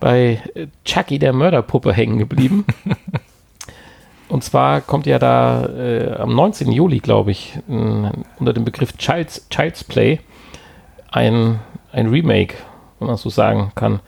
[0.00, 0.42] bei
[0.84, 2.66] Chucky der Mörderpuppe hängen geblieben.
[4.28, 6.72] Und zwar kommt ja da äh, am 19.
[6.72, 10.18] Juli, glaube ich, äh, unter dem Begriff Child's, Child's Play
[11.12, 11.60] ein,
[11.92, 12.56] ein Remake,
[12.98, 14.00] wenn man so sagen kann,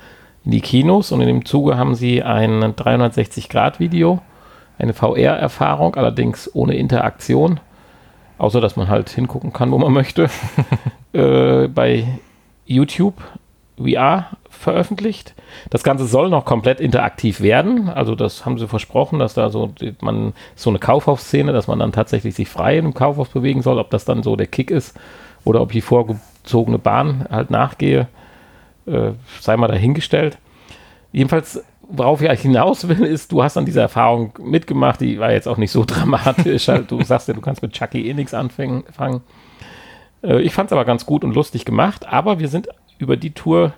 [0.45, 1.13] in die Kinos.
[1.13, 4.21] Und in dem Zuge haben sie ein 360-Grad-Video
[4.79, 7.61] eine VR-Erfahrung, allerdings ohne Interaktion,
[8.39, 10.31] außer dass man halt hingucken kann, wo man möchte,
[11.13, 12.07] äh, bei
[12.67, 13.15] YouTube
[13.77, 15.35] VR veröffentlicht.
[15.71, 17.89] Das Ganze soll noch komplett interaktiv werden.
[17.89, 21.93] Also das haben sie versprochen, dass da so man so eine Kaufhausszene, dass man dann
[21.93, 23.79] tatsächlich sich frei im Kaufhaus bewegen soll.
[23.79, 24.99] Ob das dann so der Kick ist
[25.45, 28.09] oder ob die vorgezogene Bahn halt nachgehe,
[28.87, 30.39] äh, sei mal dahingestellt.
[31.13, 35.49] Jedenfalls worauf ich hinaus will, ist, du hast dann diese Erfahrung mitgemacht, die war jetzt
[35.49, 36.69] auch nicht so dramatisch.
[36.69, 38.85] Halt, du sagst ja, du kannst mit Chucky eh nichts anfangen.
[40.23, 43.31] Äh, ich fand es aber ganz gut und lustig gemacht, aber wir sind über die
[43.31, 43.73] Tour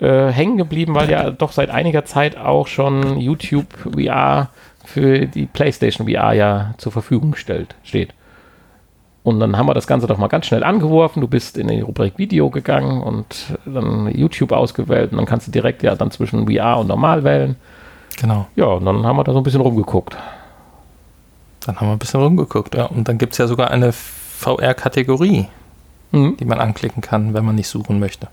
[0.00, 4.50] äh, hängen geblieben, weil ja doch seit einiger Zeit auch schon YouTube VR
[4.84, 8.12] für die PlayStation VR ja zur Verfügung stellt, steht.
[9.24, 11.22] Und dann haben wir das Ganze doch mal ganz schnell angeworfen.
[11.22, 15.50] Du bist in die Rubrik Video gegangen und dann YouTube ausgewählt und dann kannst du
[15.50, 17.56] direkt ja dann zwischen VR und normal wählen.
[18.20, 18.46] Genau.
[18.54, 20.14] Ja, und dann haben wir da so ein bisschen rumgeguckt.
[21.64, 22.84] Dann haben wir ein bisschen rumgeguckt, ja.
[22.84, 25.46] Und dann gibt es ja sogar eine VR-Kategorie,
[26.12, 26.36] mhm.
[26.36, 28.28] die man anklicken kann, wenn man nicht suchen möchte.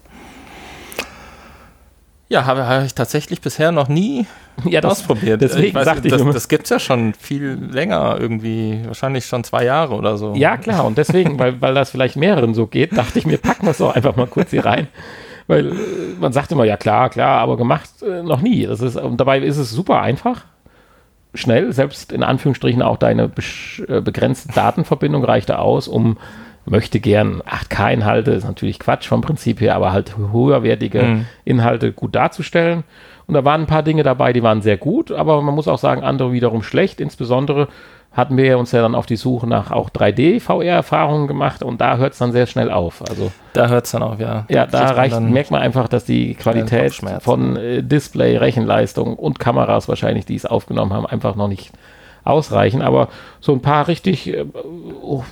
[2.31, 4.25] Ja, habe, habe ich tatsächlich bisher noch nie
[4.63, 5.41] ja, das, ausprobiert.
[5.41, 9.43] Deswegen ich sagte ich das, das gibt es ja schon viel länger irgendwie, wahrscheinlich schon
[9.43, 10.33] zwei Jahre oder so.
[10.35, 10.85] Ja, klar.
[10.85, 13.79] Und deswegen, weil, weil das vielleicht mehreren so geht, dachte ich mir, packen wir es
[13.79, 14.87] doch einfach mal kurz hier rein.
[15.47, 15.75] Weil äh,
[16.21, 18.65] man sagt immer, ja klar, klar, aber gemacht äh, noch nie.
[18.65, 20.45] Das ist, und dabei ist es super einfach,
[21.33, 23.29] schnell, selbst in Anführungsstrichen auch deine
[23.89, 26.17] äh, begrenzte Datenverbindung reichte aus, um
[26.65, 31.25] möchte gern 8K-Inhalte, ist natürlich Quatsch vom Prinzip her, aber halt höherwertige mhm.
[31.43, 32.83] Inhalte gut darzustellen.
[33.27, 35.77] Und da waren ein paar Dinge dabei, die waren sehr gut, aber man muss auch
[35.77, 36.99] sagen, andere wiederum schlecht.
[36.99, 37.67] Insbesondere
[38.11, 42.11] hatten wir uns ja dann auf die Suche nach auch 3D-VR-Erfahrungen gemacht und da hört
[42.11, 43.01] es dann sehr schnell auf.
[43.09, 44.45] Also da hört es dann auf, ja.
[44.49, 49.87] Ja, da reicht, merkt man einfach, dass die Qualität von äh, Display, Rechenleistung und Kameras
[49.87, 51.71] wahrscheinlich, die es aufgenommen haben, einfach noch nicht
[52.25, 52.81] ausreichen.
[52.81, 53.07] Aber
[53.39, 54.43] so ein paar richtig äh,
[55.01, 55.23] oh,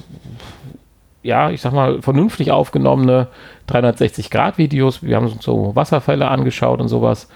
[1.24, 3.28] ja, ich sag mal, vernünftig aufgenommene
[3.70, 5.04] 360-Grad-Videos.
[5.04, 7.28] Wir haben uns so Wasserfälle angeschaut und sowas.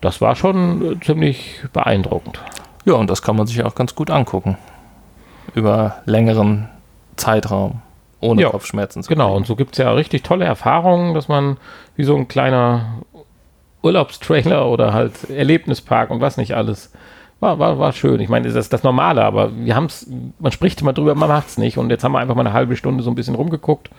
[0.00, 2.40] Das war schon äh, ziemlich beeindruckend.
[2.84, 4.56] Ja, und das kann man sich auch ganz gut angucken.
[5.54, 6.68] Über längeren
[7.16, 7.82] Zeitraum.
[8.20, 9.36] Ohne Ja, Kopfschmerzen zu Genau, kriegen.
[9.38, 11.56] und so gibt es ja richtig tolle Erfahrungen, dass man
[11.96, 13.00] wie so ein kleiner
[13.82, 16.92] Urlaubstrailer oder halt Erlebnispark und was nicht alles.
[17.42, 18.20] War, war, war schön.
[18.20, 20.06] Ich meine, das ist das Normale, aber wir haben es,
[20.38, 21.76] man spricht immer drüber, man macht es nicht.
[21.76, 23.90] Und jetzt haben wir einfach mal eine halbe Stunde so ein bisschen rumgeguckt.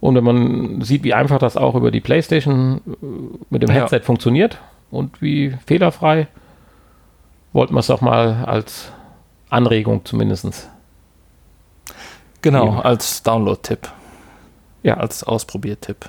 [0.00, 3.06] Und wenn man sieht, wie einfach das auch über die Playstation äh,
[3.50, 3.82] mit dem Ja.
[3.82, 4.56] Headset funktioniert
[4.90, 6.28] und wie fehlerfrei,
[7.52, 8.90] wollten wir es auch mal als
[9.50, 10.70] Anregung zumindest.
[12.40, 12.80] Genau, Eben.
[12.80, 13.90] als Download-Tipp.
[14.84, 14.94] Ja.
[14.94, 16.08] Als Ausprobiertipp.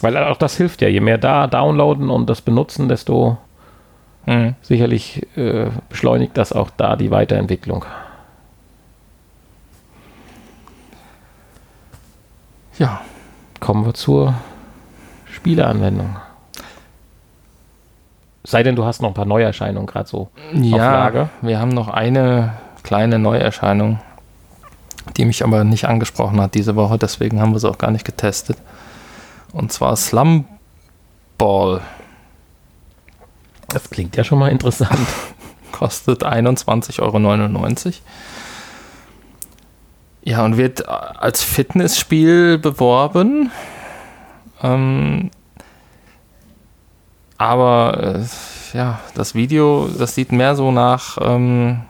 [0.00, 0.88] Weil auch das hilft ja.
[0.88, 3.36] Je mehr da downloaden und das benutzen, desto
[4.26, 4.54] Mhm.
[4.62, 7.84] sicherlich äh, beschleunigt das auch da die Weiterentwicklung.
[12.78, 13.00] Ja,
[13.60, 14.34] Kommen wir zur
[15.26, 16.16] Spieleanwendung.
[18.42, 20.30] Sei denn, du hast noch ein paar Neuerscheinungen gerade so.
[20.54, 21.28] ja Lager.
[21.42, 24.00] wir haben noch eine kleine Neuerscheinung,
[25.16, 28.06] die mich aber nicht angesprochen hat diese Woche, deswegen haben wir sie auch gar nicht
[28.06, 28.56] getestet.
[29.52, 30.46] Und zwar Slum
[31.36, 31.82] Ball
[33.72, 34.98] Das klingt ja schon mal interessant.
[35.72, 37.94] kostet 21,99 Euro.
[40.22, 43.50] Ja, und wird als Fitnessspiel beworben.
[44.62, 45.30] Ähm,
[47.38, 51.16] aber äh, ja, das Video, das sieht mehr so nach.
[51.20, 51.80] Ähm,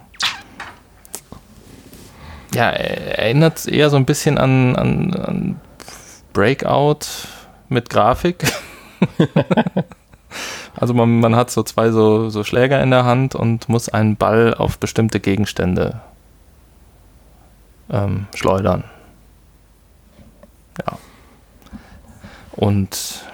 [2.55, 5.61] ja, er- erinnert eher so ein bisschen an, an, an
[6.33, 7.01] Breakout
[7.69, 8.45] mit Grafik.
[10.77, 14.17] Also man, man hat so zwei so, so Schläger in der Hand und muss einen
[14.17, 16.01] Ball auf bestimmte Gegenstände
[17.91, 18.85] ähm, schleudern.
[20.79, 20.99] Ja.
[22.53, 23.25] Und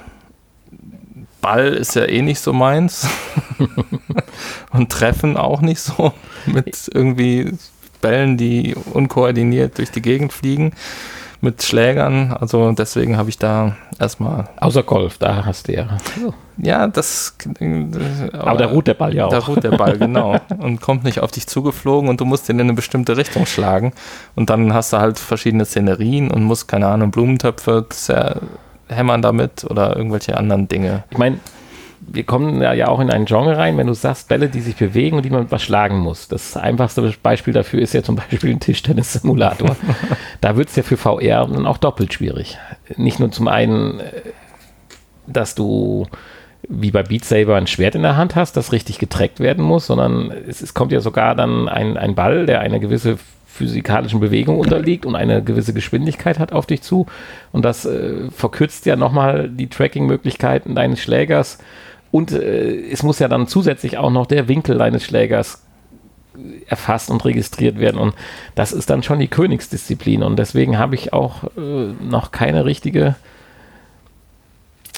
[1.41, 3.09] Ball ist ja eh nicht so meins.
[4.73, 6.13] und Treffen auch nicht so.
[6.47, 7.53] Mit irgendwie
[8.01, 10.73] Bällen, die unkoordiniert durch die Gegend fliegen.
[11.41, 12.33] Mit Schlägern.
[12.33, 14.49] Also deswegen habe ich da erstmal.
[14.59, 15.99] Außer Golf, da hast du ja.
[16.57, 17.37] Ja, das.
[17.61, 17.87] äh,
[18.33, 19.49] Aber da ruht der Ball ja Da auch.
[19.49, 20.39] ruht der Ball, genau.
[20.59, 23.93] Und kommt nicht auf dich zugeflogen und du musst ihn in eine bestimmte Richtung schlagen.
[24.35, 27.85] Und dann hast du halt verschiedene Szenerien und musst, keine Ahnung, Blumentöpfe
[28.89, 31.05] hämmern damit oder irgendwelche anderen Dinge.
[31.11, 31.39] Ich meine,
[32.09, 35.17] wir kommen ja, auch in ein Genre rein, wenn du sagst, Bälle, die sich bewegen
[35.17, 36.29] und die man was schlagen muss.
[36.29, 39.77] Das einfachste Beispiel dafür ist ja zum Beispiel ein Tischtennis-Simulator.
[40.41, 42.59] da wird es ja für VR dann auch doppelt schwierig.
[42.97, 44.13] Nicht nur zum einen, äh,
[45.27, 46.07] dass du
[46.69, 49.87] wie bei Beat Saber ein Schwert in der Hand hast, das richtig getrackt werden muss,
[49.87, 54.59] sondern es, es kommt ja sogar dann ein, ein Ball, der eine gewisse physikalischen Bewegung
[54.59, 57.07] unterliegt und eine gewisse Geschwindigkeit hat auf dich zu.
[57.53, 61.59] Und das äh, verkürzt ja nochmal die Tracking-Möglichkeiten deines Schlägers.
[62.11, 65.63] Und äh, es muss ja dann zusätzlich auch noch der Winkel deines Schlägers
[66.67, 67.99] erfasst und registriert werden.
[67.99, 68.15] Und
[68.55, 70.23] das ist dann schon die Königsdisziplin.
[70.23, 73.17] Und deswegen habe ich auch äh, noch keine richtige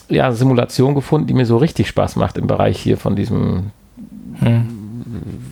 [0.09, 3.71] ja, Simulation gefunden, die mir so richtig Spaß macht im Bereich hier von diesem,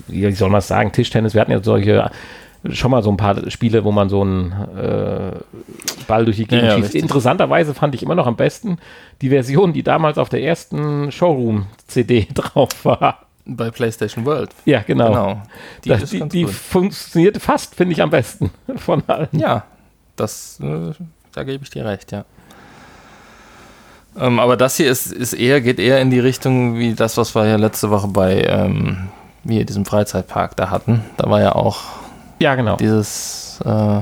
[0.08, 1.34] wie soll man es sagen, Tischtennis.
[1.34, 2.10] Wir hatten ja solche
[2.74, 5.32] schon mal so ein paar Spiele, wo man so einen äh,
[6.06, 6.84] Ball durch die Gegend Ja, ja, schießt.
[6.86, 7.02] richtig.
[7.02, 8.78] Interessanterweise fand ich immer noch am besten
[9.22, 13.20] die Version, die damals auf der ersten Showroom-CD drauf war.
[13.44, 14.50] Bei PlayStation World.
[14.64, 15.08] Ja, genau.
[15.08, 15.42] Genau.
[15.84, 19.28] Die Das, die die funktioniert fast, finde ich, am besten von allen.
[19.32, 19.64] Ja,
[20.16, 20.92] das, äh,
[21.32, 22.24] da gebe ich dir recht, ja.
[24.18, 27.34] Ähm, aber das hier ist, ist eher, geht eher in die Richtung wie das, was
[27.34, 29.08] wir ja letzte Woche bei ähm,
[29.44, 31.04] wie diesem Freizeitpark da hatten.
[31.18, 31.82] Da war ja auch
[32.38, 32.76] Ja, genau.
[32.76, 34.00] dieses äh,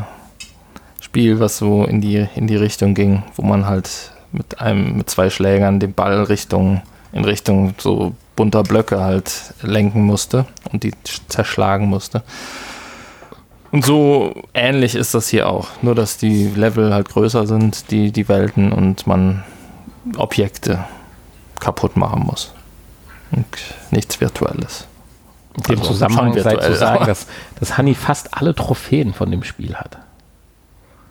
[1.01, 5.09] Spiel, was so in die, in die Richtung ging, wo man halt mit einem, mit
[5.09, 10.93] zwei Schlägern den Ball Richtung, in Richtung so bunter Blöcke halt lenken musste und die
[11.29, 12.23] zerschlagen musste.
[13.71, 15.69] Und so ähnlich ist das hier auch.
[15.83, 19.45] Nur, dass die Level halt größer sind, die, die Welten und man
[20.17, 20.85] Objekte
[21.59, 22.53] kaputt machen muss.
[23.33, 23.47] Und
[23.91, 24.87] nichts Virtuelles.
[25.57, 27.27] In dem Also, Zusammenhang sei zu sagen, dass,
[27.61, 29.99] dass Honey fast alle Trophäen von dem Spiel hat.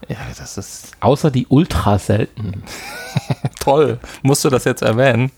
[0.09, 2.63] Ja, das ist Außer die ultra seltenen.
[3.59, 3.99] toll.
[4.21, 5.31] Musst du das jetzt erwähnen?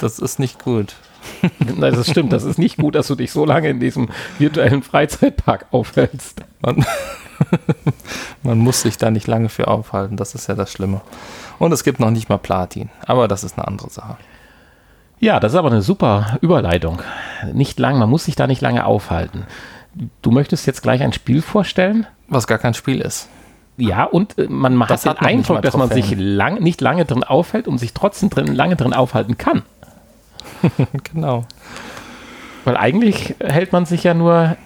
[0.00, 0.94] Das ist nicht gut.
[1.58, 2.32] Nein, das stimmt.
[2.32, 6.42] Das ist nicht gut, dass du dich so lange in diesem virtuellen Freizeitpark aufhältst.
[6.60, 6.84] Man,
[8.42, 10.16] man muss sich da nicht lange für aufhalten.
[10.16, 11.00] Das ist ja das Schlimme.
[11.58, 12.90] Und es gibt noch nicht mal Platin.
[13.06, 14.16] Aber das ist eine andere Sache.
[15.22, 17.00] Ja, das ist aber eine super Überleitung.
[17.52, 19.46] Nicht lang, man muss sich da nicht lange aufhalten.
[20.20, 22.08] Du möchtest jetzt gleich ein Spiel vorstellen?
[22.26, 23.28] Was gar kein Spiel ist.
[23.76, 26.08] Ja, und äh, man hat Das den hat noch nicht Eindruck, dass man Trophäen.
[26.08, 29.62] sich lang, nicht lange drin aufhält und sich trotzdem drin, lange drin aufhalten kann.
[31.12, 31.44] Genau.
[32.64, 34.56] Weil eigentlich hält man sich ja nur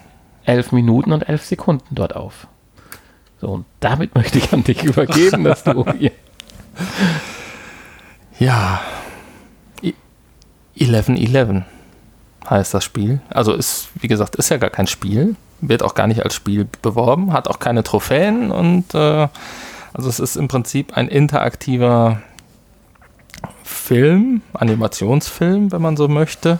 [0.43, 2.47] elf Minuten und elf Sekunden dort auf.
[3.39, 6.11] So, und damit möchte ich an dich übergeben, dass du hier.
[8.39, 8.81] Ja.
[10.79, 11.63] I- 11-11
[12.49, 13.19] heißt das Spiel.
[13.29, 15.35] Also ist, wie gesagt, ist ja gar kein Spiel.
[15.59, 19.27] Wird auch gar nicht als Spiel beworben, hat auch keine Trophäen und äh,
[19.93, 22.21] also es ist im Prinzip ein interaktiver
[23.63, 26.59] Film, Animationsfilm, wenn man so möchte.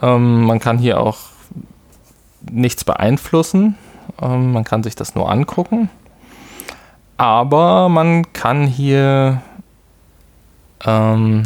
[0.00, 1.18] Ähm, man kann hier auch
[2.50, 3.76] nichts beeinflussen.
[4.22, 5.90] Ähm, man kann sich das nur angucken.
[7.16, 9.42] Aber man kann hier
[10.84, 11.44] ähm,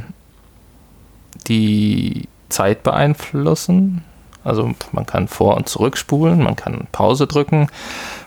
[1.44, 4.02] die Zeit beeinflussen.
[4.44, 7.68] Also man kann vor- und zurückspulen, man kann Pause drücken,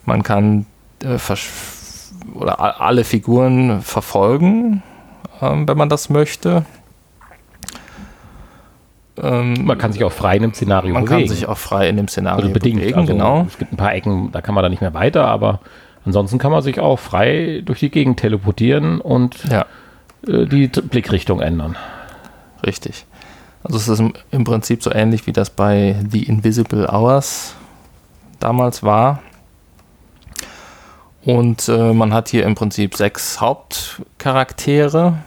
[0.05, 0.65] man kann
[1.03, 1.17] äh,
[2.33, 4.81] oder alle Figuren verfolgen,
[5.41, 6.65] ähm, wenn man das möchte.
[9.21, 11.27] Ähm, Man kann sich auch frei in einem Szenario man bewegen.
[11.27, 12.79] kann sich auch frei in dem Szenario also bedingt.
[12.81, 13.45] bewegen, also genau.
[13.47, 15.61] Es gibt ein paar Ecken, da kann man da nicht mehr weiter, aber
[16.05, 19.65] ansonsten kann man sich auch frei durch die Gegend teleportieren und Ja,
[20.27, 21.77] äh, die Blickrichtung ändern.
[22.65, 23.05] Richtig.
[23.63, 27.55] Also es ist im, Prinzip so ähnlich wie das bei The Invisible Hours
[28.39, 29.21] damals war.
[31.23, 35.17] Und äh, man hat hier im Prinzip sechs Hauptcharaktere,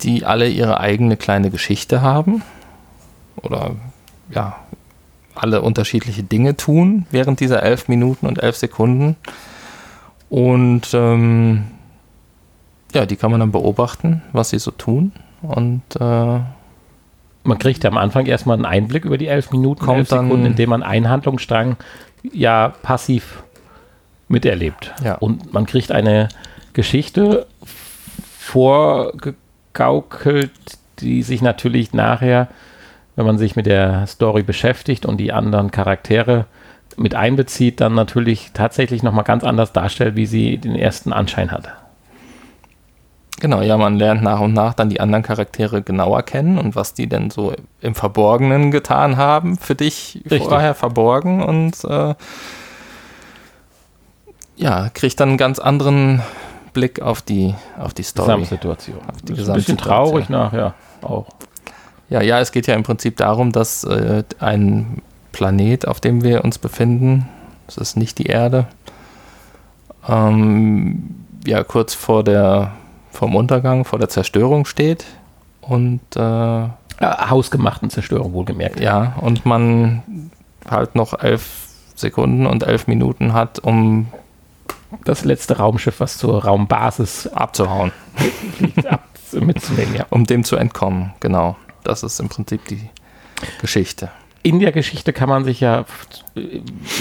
[0.00, 2.42] die alle ihre eigene kleine Geschichte haben.
[3.36, 3.76] Oder
[4.30, 4.56] ja,
[5.36, 9.16] alle unterschiedliche Dinge tun während dieser elf Minuten und elf Sekunden.
[10.28, 11.68] Und ähm,
[12.92, 15.12] ja, die kann man dann beobachten, was sie so tun.
[15.42, 16.40] Und äh,
[17.44, 20.46] Man kriegt am Anfang erstmal einen Einblick über die elf Minuten, Kommt elf Sekunden, dann-
[20.46, 21.76] indem man einen Handlungsstrang
[22.32, 23.42] ja passiv
[24.28, 24.92] miterlebt.
[25.04, 25.14] Ja.
[25.14, 26.28] Und man kriegt eine
[26.72, 27.46] Geschichte
[29.18, 30.50] vorgegaukelt,
[31.00, 32.48] die sich natürlich nachher,
[33.16, 36.46] wenn man sich mit der Story beschäftigt und die anderen Charaktere
[36.96, 41.68] mit einbezieht, dann natürlich tatsächlich nochmal ganz anders darstellt, wie sie den ersten Anschein hat.
[43.40, 46.94] Genau, ja, man lernt nach und nach dann die anderen Charaktere genauer kennen und was
[46.94, 50.48] die denn so im Verborgenen getan haben, für dich Richtig.
[50.48, 52.14] vorher verborgen und äh,
[54.56, 56.20] ja, kriegt dann einen ganz anderen
[56.72, 58.26] Blick auf die, auf die Story.
[58.26, 58.98] Gesamtsituation.
[59.22, 59.78] die Das ist ein bisschen Gesamtsituation.
[59.78, 61.26] traurig nachher auch.
[62.10, 66.44] Ja, ja, es geht ja im Prinzip darum, dass äh, ein Planet, auf dem wir
[66.44, 67.28] uns befinden,
[67.66, 68.66] das ist nicht die Erde,
[70.08, 71.14] ähm,
[71.46, 72.72] ja, kurz vor der,
[73.18, 75.04] vom Untergang, vor der Zerstörung steht
[75.60, 76.68] und äh,
[77.00, 78.78] hausgemachten Zerstörung wohlgemerkt.
[78.78, 80.30] Ja, und man
[80.70, 84.06] halt noch elf Sekunden und elf Minuten hat, um
[85.04, 87.90] Das letzte Raumschiff, was zur Raumbasis abzuhauen,
[88.88, 89.02] ab,
[89.32, 89.96] mitzunehmen.
[89.96, 90.06] Ja.
[90.10, 91.12] um dem zu entkommen.
[91.18, 91.56] Genau.
[91.82, 92.88] Das ist im Prinzip die
[93.60, 94.10] Geschichte.
[94.44, 95.84] In der Geschichte kann man sich ja,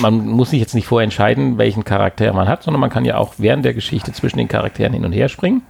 [0.01, 3.35] man muss sich jetzt nicht vorentscheiden, welchen Charakter man hat, sondern man kann ja auch
[3.37, 5.61] während der Geschichte zwischen den Charakteren hin und her springen.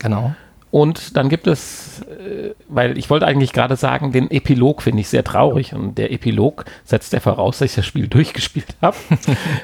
[0.00, 0.34] Genau.
[0.72, 5.08] Und dann gibt es, äh, weil ich wollte eigentlich gerade sagen, den Epilog finde ich
[5.08, 5.74] sehr traurig.
[5.74, 8.96] Und der Epilog setzt ja voraus, dass ich das Spiel durchgespielt habe.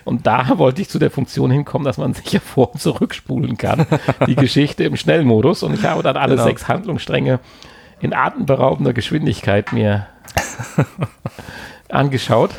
[0.04, 3.56] und da wollte ich zu der Funktion hinkommen, dass man sich ja vor- und zurückspulen
[3.56, 3.86] kann.
[4.26, 5.62] Die Geschichte im Schnellmodus.
[5.62, 6.44] Und ich habe dann alle Genau.
[6.44, 7.38] sechs Handlungsstränge
[8.00, 10.08] in atemberaubender Geschwindigkeit mir
[11.88, 12.50] angeschaut.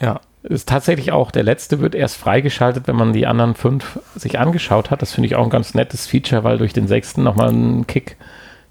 [0.00, 0.20] Ja.
[0.44, 4.90] Ist tatsächlich auch, der letzte wird erst freigeschaltet, wenn man die anderen fünf sich angeschaut
[4.90, 5.00] hat.
[5.00, 8.16] Das finde ich auch ein ganz nettes Feature, weil durch den sechsten nochmal ein Kick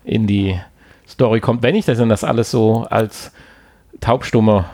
[0.04, 0.60] in die
[1.08, 1.64] Story kommt.
[1.64, 3.32] Wenn ich das denn das alles so als
[4.02, 4.66] Taubstumme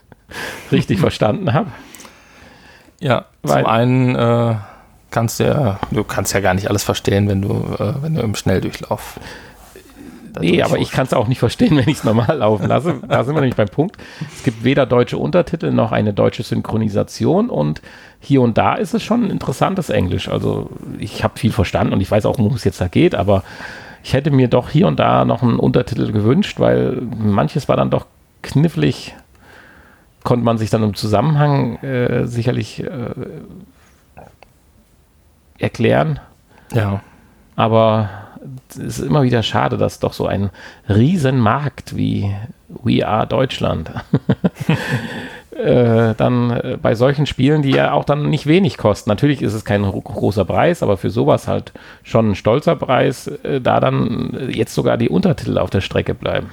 [0.72, 1.70] richtig verstanden habe.
[2.98, 4.54] Ja, Weil- zum einen äh,
[5.10, 8.22] kannst du ja, du kannst ja gar nicht alles verstehen, wenn du, äh, wenn du
[8.22, 9.20] im Schnelldurchlauf.
[10.40, 13.00] Nee, aber ich kann es auch nicht verstehen, wenn ich es normal laufen lasse.
[13.06, 13.96] Da sind wir nämlich beim Punkt.
[14.34, 17.82] Es gibt weder deutsche Untertitel noch eine deutsche Synchronisation und
[18.20, 20.28] hier und da ist es schon ein interessantes Englisch.
[20.28, 23.42] Also ich habe viel verstanden und ich weiß auch, worum es jetzt da geht, aber
[24.04, 27.90] ich hätte mir doch hier und da noch einen Untertitel gewünscht, weil manches war dann
[27.90, 28.06] doch
[28.42, 29.14] knifflig.
[30.24, 33.10] Konnte man sich dann im Zusammenhang äh, sicherlich äh,
[35.58, 36.20] erklären.
[36.72, 37.00] Ja,
[37.56, 38.08] Aber
[38.70, 40.50] es ist immer wieder schade, dass doch so ein
[40.88, 42.34] Riesenmarkt wie
[42.68, 43.90] We Are Deutschland
[45.56, 49.52] äh, dann äh, bei solchen Spielen, die ja auch dann nicht wenig kosten, natürlich ist
[49.54, 51.72] es kein gro- großer Preis, aber für sowas halt
[52.02, 56.48] schon ein stolzer Preis, äh, da dann jetzt sogar die Untertitel auf der Strecke bleiben.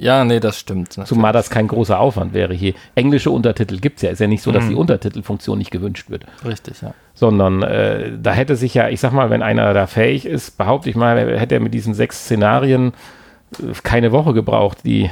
[0.00, 0.96] Ja, nee, das stimmt.
[0.96, 1.08] Natürlich.
[1.08, 2.72] Zumal das kein großer Aufwand wäre hier.
[2.94, 4.10] Englische Untertitel gibt es ja.
[4.10, 4.70] Ist ja nicht so, dass mhm.
[4.70, 6.24] die Untertitelfunktion nicht gewünscht wird.
[6.42, 6.94] Richtig, ja.
[7.12, 10.88] Sondern äh, da hätte sich ja, ich sag mal, wenn einer da fähig ist, behaupte
[10.88, 12.94] ich mal, hätte er mit diesen sechs Szenarien
[13.58, 15.10] äh, keine Woche gebraucht, die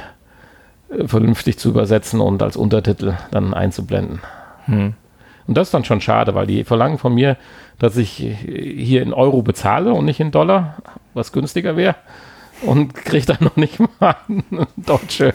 [0.89, 4.21] äh, vernünftig zu übersetzen und als Untertitel dann einzublenden.
[4.65, 4.95] Mhm.
[5.45, 7.37] Und das ist dann schon schade, weil die verlangen von mir,
[7.77, 10.77] dass ich hier in Euro bezahle und nicht in Dollar,
[11.13, 11.95] was günstiger wäre
[12.61, 15.33] und kriegt dann noch nicht mal eine deutsche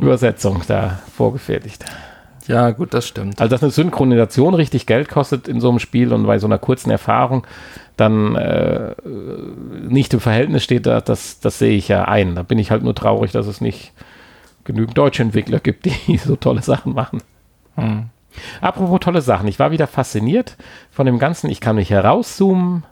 [0.00, 1.84] Übersetzung da vorgefertigt.
[2.48, 3.40] Ja, gut, das stimmt.
[3.40, 6.58] Also, dass eine Synchronisation richtig Geld kostet in so einem Spiel und bei so einer
[6.58, 7.46] kurzen Erfahrung
[7.96, 8.94] dann äh,
[9.88, 12.34] nicht im Verhältnis steht, das, das sehe ich ja ein.
[12.34, 13.92] Da bin ich halt nur traurig, dass es nicht
[14.64, 17.22] genügend deutsche Entwickler gibt, die so tolle Sachen machen.
[17.76, 18.06] Hm.
[18.60, 20.56] Apropos tolle Sachen, ich war wieder fasziniert
[20.90, 21.50] von dem Ganzen.
[21.50, 22.84] Ich kann mich herauszoomen,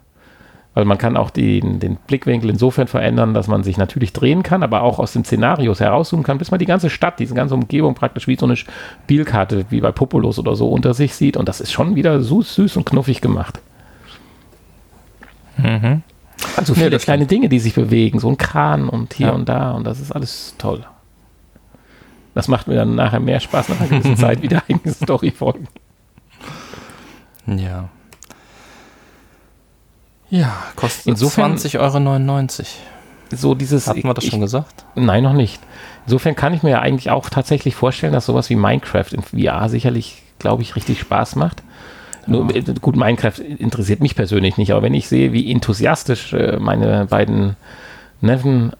[0.75, 4.63] weil man kann auch den, den Blickwinkel insofern verändern, dass man sich natürlich drehen kann,
[4.63, 7.95] aber auch aus den Szenarios herauszoomen kann, bis man die ganze Stadt, diese ganze Umgebung
[7.95, 11.37] praktisch wie so eine Spielkarte, wie bei Populus oder so, unter sich sieht.
[11.37, 13.61] Und das ist schon wieder süß, süß und knuffig gemacht.
[15.57, 16.03] Mhm.
[16.57, 19.33] Also viele nee, kleine Dinge, die sich bewegen, so ein Kran und hier ja.
[19.33, 20.85] und da und das ist alles toll.
[22.35, 25.33] Das macht mir dann nachher mehr Spaß nach einer gewissen Zeit, wie der eigene Story
[25.33, 25.67] folgen.
[27.47, 27.89] Ja.
[30.31, 32.67] Ja, kostet Insofern 20,99 Euro.
[33.33, 33.87] So dieses.
[33.87, 34.85] Hatten wir das ich, schon gesagt?
[34.95, 35.61] Nein, noch nicht.
[36.07, 39.69] Insofern kann ich mir ja eigentlich auch tatsächlich vorstellen, dass sowas wie Minecraft in VR
[39.69, 41.63] sicherlich, glaube ich, richtig Spaß macht.
[42.27, 46.59] Nur, äh, gut, Minecraft interessiert mich persönlich nicht, aber wenn ich sehe, wie enthusiastisch äh,
[46.59, 47.57] meine beiden
[48.21, 48.73] Neven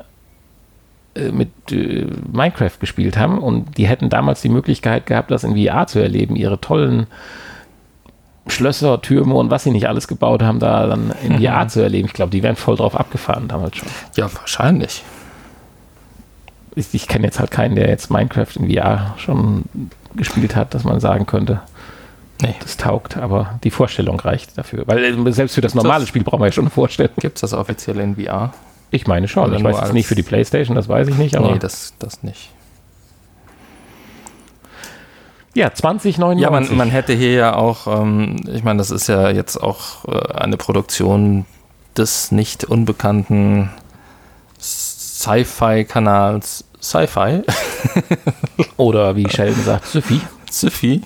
[1.15, 5.87] äh, mit Minecraft gespielt haben und die hätten damals die Möglichkeit gehabt, das in VR
[5.87, 7.07] zu erleben, ihre tollen
[8.51, 11.69] Schlösser, Türme und was sie nicht alles gebaut haben, da dann in VR mhm.
[11.69, 12.07] zu erleben.
[12.07, 13.89] Ich glaube, die wären voll drauf abgefahren damals schon.
[14.17, 15.03] Ja, wahrscheinlich.
[16.75, 19.65] Ich, ich kenne jetzt halt keinen, der jetzt Minecraft in VR schon
[20.15, 21.61] gespielt hat, dass man sagen könnte,
[22.43, 22.55] nee.
[22.61, 24.85] das taugt, aber die Vorstellung reicht dafür.
[24.87, 27.13] Weil äh, selbst für das normale das Spiel brauchen wir ja schon eine Vorstellung.
[27.19, 28.53] Gibt es das offiziell in VR?
[28.91, 29.49] Ich meine schon.
[29.49, 31.37] Oder ich weiß jetzt nicht für die Playstation, das weiß ich nicht.
[31.37, 32.51] Aber nee, das, das nicht.
[35.55, 36.43] Ja, 2099.
[36.43, 40.05] Ja, man, man hätte hier ja auch, ähm, ich meine, das ist ja jetzt auch
[40.07, 41.45] äh, eine Produktion
[41.97, 43.71] des nicht unbekannten
[44.61, 47.43] Sci-Fi-Kanals Sci-Fi.
[48.77, 50.21] Oder wie Sheldon sagt, Syfy.
[50.51, 51.03] Syfy.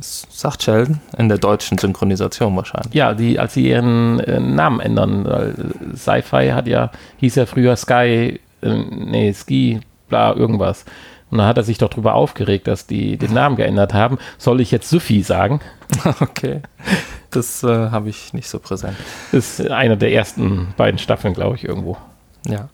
[0.00, 2.94] Sagt Sheldon in der deutschen Synchronisation wahrscheinlich.
[2.94, 5.26] Ja, die, als sie ihren äh, Namen ändern,
[5.96, 10.84] Sci-Fi hat ja, hieß ja früher Sky, äh, nee, Ski, bla, irgendwas.
[11.30, 14.18] Und da hat er sich doch drüber aufgeregt, dass die den Namen geändert haben.
[14.38, 15.60] Soll ich jetzt Sufi sagen?
[16.20, 16.62] Okay.
[17.30, 18.96] Das äh, habe ich nicht so präsent.
[19.30, 21.96] Ist einer der ersten beiden Staffeln, glaube ich, irgendwo.
[22.44, 22.68] Ja.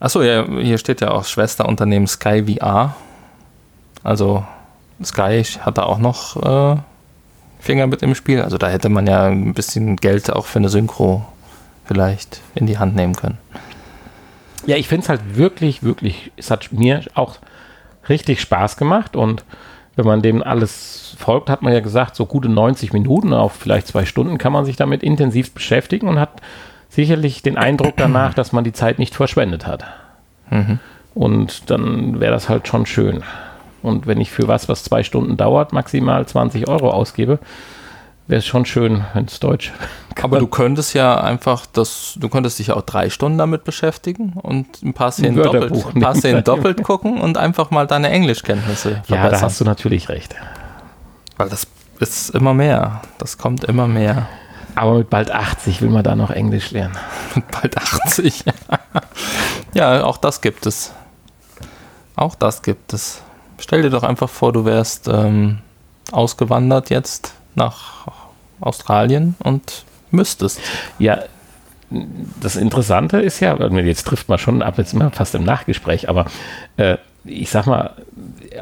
[0.00, 2.96] Achso, ja, hier steht ja auch Schwesterunternehmen Sky VR.
[4.02, 4.44] Also
[5.04, 6.76] Sky hat da auch noch äh,
[7.60, 8.40] Finger mit im Spiel.
[8.40, 11.26] Also da hätte man ja ein bisschen Geld auch für eine Synchro
[11.84, 13.38] vielleicht in die Hand nehmen können.
[14.66, 17.36] Ja, ich finde es halt wirklich, wirklich, es hat mir auch
[18.08, 19.44] richtig Spaß gemacht und
[19.96, 23.86] wenn man dem alles folgt, hat man ja gesagt, so gute 90 Minuten, auf vielleicht
[23.86, 26.42] zwei Stunden kann man sich damit intensiv beschäftigen und hat
[26.90, 29.84] sicherlich den Eindruck danach, dass man die Zeit nicht verschwendet hat.
[30.50, 30.78] Mhm.
[31.14, 33.22] Und dann wäre das halt schon schön.
[33.82, 37.38] Und wenn ich für was, was zwei Stunden dauert, maximal 20 Euro ausgebe,
[38.26, 39.72] wäre es schon schön, wenn es Deutsch.
[40.22, 44.32] Aber du könntest ja einfach das, du könntest dich ja auch drei Stunden damit beschäftigen
[44.32, 49.02] und ein paar Szenen, doppelt, ein paar Szenen doppelt gucken und einfach mal deine Englischkenntnisse
[49.04, 49.24] verbessern.
[49.24, 50.34] Ja, da hast du natürlich recht.
[51.36, 51.66] Weil das
[52.00, 53.02] ist immer mehr.
[53.18, 54.26] Das kommt immer mehr.
[54.74, 56.96] Aber mit bald 80 will man da noch Englisch lernen.
[57.34, 58.44] Mit bald 80.
[59.74, 60.92] ja, auch das gibt es.
[62.14, 63.22] Auch das gibt es.
[63.58, 65.60] Stell dir doch einfach vor, du wärst ähm,
[66.12, 68.06] ausgewandert jetzt nach
[68.60, 70.60] Australien und müsstest.
[70.98, 71.24] Ja,
[72.40, 76.26] das Interessante ist ja, jetzt trifft man schon ab, jetzt immer fast im Nachgespräch, aber
[76.76, 77.94] äh, ich sag mal,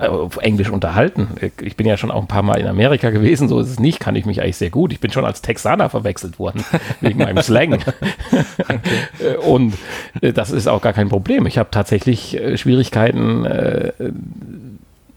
[0.00, 1.28] auf Englisch unterhalten.
[1.60, 4.00] Ich bin ja schon auch ein paar Mal in Amerika gewesen, so ist es nicht,
[4.00, 4.92] kann ich mich eigentlich sehr gut.
[4.92, 6.64] Ich bin schon als Texaner verwechselt worden,
[7.00, 7.74] wegen meinem Slang.
[7.74, 9.36] okay.
[9.46, 9.74] Und
[10.20, 11.46] äh, das ist auch gar kein Problem.
[11.46, 13.92] Ich habe tatsächlich äh, Schwierigkeiten, äh,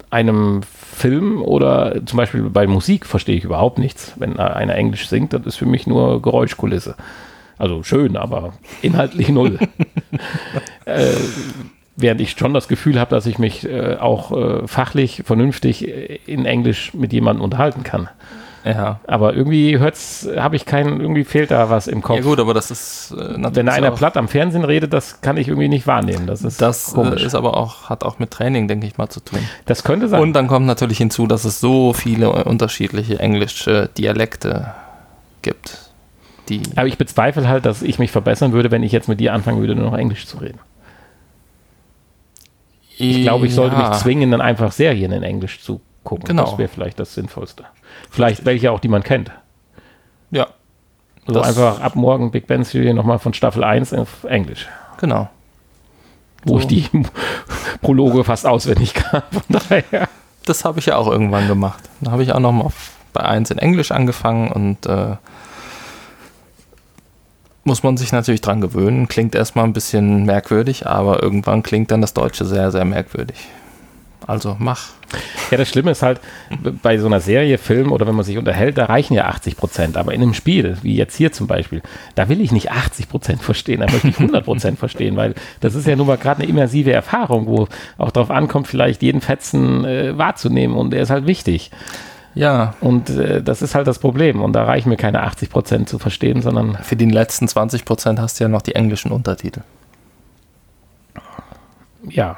[0.09, 4.13] einem Film oder zum Beispiel bei Musik verstehe ich überhaupt nichts.
[4.17, 6.95] Wenn einer Englisch singt, das ist für mich nur Geräuschkulisse.
[7.57, 9.59] Also schön, aber inhaltlich null.
[10.85, 11.13] äh,
[11.95, 15.87] während ich schon das Gefühl habe, dass ich mich äh, auch äh, fachlich vernünftig
[16.27, 18.09] in Englisch mit jemandem unterhalten kann.
[18.67, 18.99] Ja.
[19.07, 22.17] Aber irgendwie hört's, habe ich keinen, irgendwie fehlt da was im Kopf.
[22.17, 25.47] Ja gut, aber das ist äh, Wenn einer platt am Fernsehen redet, das kann ich
[25.47, 26.27] irgendwie nicht wahrnehmen.
[26.27, 27.23] Das ist das äh, komisch.
[27.23, 29.39] ist aber auch, hat auch mit Training, denke ich mal, zu tun.
[29.65, 30.21] das könnte sein.
[30.21, 34.73] Und dann kommt natürlich hinzu, dass es so viele unterschiedliche englische Dialekte
[35.41, 35.91] gibt.
[36.49, 39.33] Die aber ich bezweifle halt, dass ich mich verbessern würde, wenn ich jetzt mit dir
[39.33, 40.59] anfangen würde, nur noch Englisch zu reden.
[42.99, 46.25] Ich glaube, ich sollte mich zwingen, dann einfach Serien in Englisch zu gucken.
[46.25, 46.45] Genau.
[46.45, 47.65] Das wäre vielleicht das Sinnvollste.
[48.09, 49.31] Vielleicht welche auch, die man kennt.
[50.31, 50.47] Ja,
[51.27, 54.67] So Das- einfach ab morgen Big Bang Serie nochmal von Staffel 1 auf Englisch.
[54.99, 55.29] genau.
[56.45, 56.59] Wo So.
[56.61, 56.85] ich die
[57.81, 59.23] Prologe fast auswendig kann.
[59.31, 60.07] Von daher.
[60.45, 61.83] Das habe ich ja auch irgendwann gemacht.
[61.99, 65.17] Da habe ich auch noch mal auf, bei 1 in Englisch angefangen und äh,
[67.65, 69.07] muss man sich natürlich dran gewöhnen.
[69.09, 73.47] Klingt erstmal ein bisschen merkwürdig, aber irgendwann klingt dann das Deutsche sehr, sehr merkwürdig.
[74.27, 74.89] Also mach.
[75.51, 76.19] Ja, das Schlimme ist halt,
[76.83, 79.95] bei so einer Serie, Film oder wenn man sich unterhält, da reichen ja 80 Prozent.
[79.95, 81.81] Aber in einem Spiel, wie jetzt hier zum Beispiel,
[82.15, 85.75] da will ich nicht 80 Prozent verstehen, da möchte ich 100 Prozent verstehen, weil das
[85.75, 89.85] ist ja nun mal gerade eine immersive Erfahrung, wo auch darauf ankommt, vielleicht jeden Fetzen
[89.85, 91.71] äh, wahrzunehmen und der ist halt wichtig.
[92.35, 94.41] Ja, Und äh, das ist halt das Problem.
[94.41, 98.19] Und da reichen mir keine 80 Prozent zu verstehen, sondern für die letzten 20 Prozent
[98.19, 99.61] hast du ja noch die englischen Untertitel.
[102.07, 102.37] ja.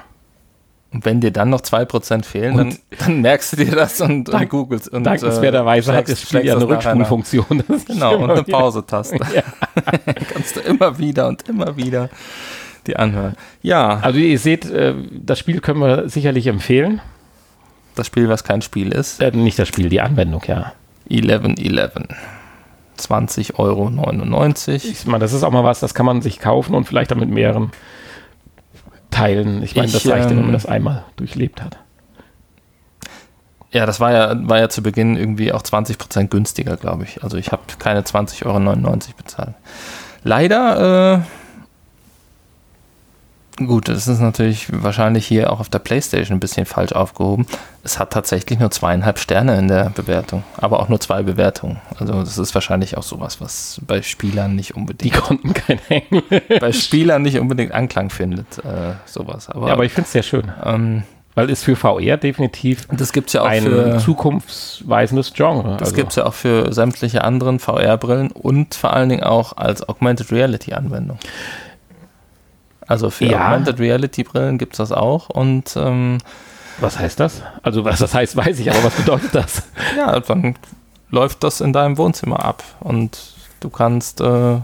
[0.92, 4.34] Und wenn dir dann noch 2% fehlen, dann, dann merkst du dir das und, und
[4.34, 4.90] Dank- googelst.
[4.90, 7.64] Und, Dankenswerterweise äh, hat das Spiel ja eine Rückspulfunktion.
[7.88, 9.18] Genau, und eine Pause-Taste.
[9.36, 9.44] Ja.
[10.34, 12.10] Kannst du immer wieder und immer wieder
[12.88, 13.36] die anhören.
[13.62, 17.02] Ja, Also ihr seht, äh, das Spiel können wir sicherlich empfehlen.
[17.96, 20.74] das Spiel, was kein Spiel ist, Äh, nicht das Spiel, die Anwendung, ja.
[21.12, 21.92] 1111.
[22.98, 23.90] 20,99 Euro.
[24.76, 27.20] Ich meine, das ist auch mal was, das kann man sich kaufen und vielleicht dann
[27.20, 27.72] mit mehreren
[29.12, 29.64] teilen.
[29.64, 31.78] Ich meine, Ich, das reicht ja, wenn man ähm, das einmal durchlebt hat.
[33.72, 37.24] Ja, das war ja, war ja zu Beginn irgendwie auch 20% günstiger, glaube ich.
[37.24, 38.60] Also ich habe keine 20,99 Euro
[39.16, 39.54] bezahlt.
[40.24, 41.39] Leider, äh,
[43.68, 47.46] gut, das ist natürlich wahrscheinlich hier auch auf der Playstation ein bisschen falsch aufgehoben.
[47.84, 51.78] Es hat tatsächlich nur zweieinhalb Sterne in der Bewertung, aber auch nur zwei Bewertungen.
[52.00, 56.42] Also das ist wahrscheinlich auch sowas, was bei Spielern nicht Die unbedingt, konnten kein Englisch.
[56.60, 59.50] bei Spielern nicht unbedingt Anklang findet, äh, sowas.
[59.50, 61.04] Aber, Ja, aber ich finde es sehr schön, ähm,
[61.36, 63.98] weil es für VR definitiv das gibt es ja auch ein für...
[64.00, 65.78] zukunftsweisendes Genre.
[65.78, 69.56] Das also, gibt es ja auch für sämtliche anderen VR-Brillen und vor allen Dingen auch
[69.56, 71.18] als Augmented Reality-Anwendung.
[72.90, 73.46] Also für Ja.
[73.46, 76.18] Augmented Reality-Brillen gibt es das auch und ähm,
[76.80, 77.44] Was heißt das?
[77.62, 79.62] Also was das heißt, weiß ich, aber was bedeutet das?
[79.98, 80.56] ja, dann
[81.12, 84.58] läuft das in deinem Wohnzimmer ab und du kannst äh,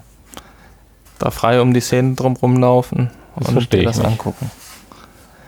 [1.20, 4.50] da frei um die Szene drumherum laufen Das und dir das angucken.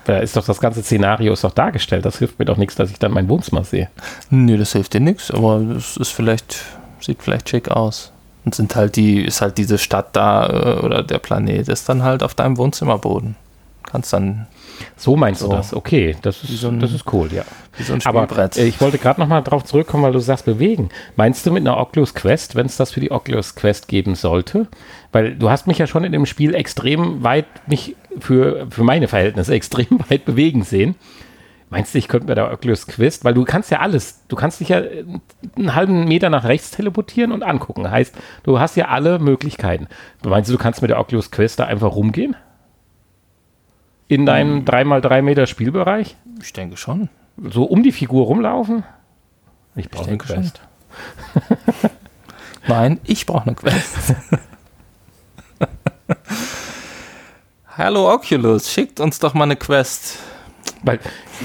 [0.05, 2.05] Da ist doch das ganze Szenario ist doch dargestellt.
[2.05, 3.89] Das hilft mir doch nichts, dass ich dann mein Wohnzimmer sehe.
[4.29, 6.63] Nö, das hilft dir nichts, aber es ist vielleicht,
[7.01, 8.13] sieht vielleicht schick aus.
[8.47, 12.01] Und sind halt die, ist halt diese Stadt da äh, oder der Planet ist dann
[12.01, 13.35] halt auf deinem Wohnzimmerboden.
[13.83, 14.47] Kannst dann
[14.95, 15.49] So meinst So.
[15.49, 15.73] du das?
[15.73, 17.43] Okay, das ist, so ein- das ist cool, ja.
[17.77, 18.25] wie so ein Aber
[18.55, 20.87] äh, ich wollte gerade noch mal drauf zurückkommen, weil du sagst bewegen.
[21.17, 24.67] Meinst du mit einer Oculus Quest, wenn es das für die Oculus Quest geben sollte?
[25.11, 29.09] Weil du hast mich ja schon in dem Spiel extrem weit, mich für, für meine
[29.09, 30.95] Verhältnisse extrem weit bewegen sehen.
[31.69, 34.61] Meinst du, ich könnte bei der Oculus Quest, weil du kannst ja alles, du kannst
[34.61, 37.91] dich ja einen halben Meter nach rechts teleportieren und angucken.
[37.91, 39.87] Heißt, du hast ja alle Möglichkeiten.
[40.23, 42.37] Meinst du, du kannst mit der Oculus Quest da einfach rumgehen?
[44.07, 46.15] In deinem 3x3 Meter Spielbereich?
[46.41, 47.09] ich denke schon.
[47.49, 48.83] so um die Figur rumlaufen?
[49.75, 50.17] Ich brauche eine.
[50.17, 50.61] Quest.
[52.67, 54.15] Nein, ich brauche eine Quest.
[57.77, 60.19] Hallo Oculus, schickt uns doch mal eine Quest.
[60.83, 60.99] Weil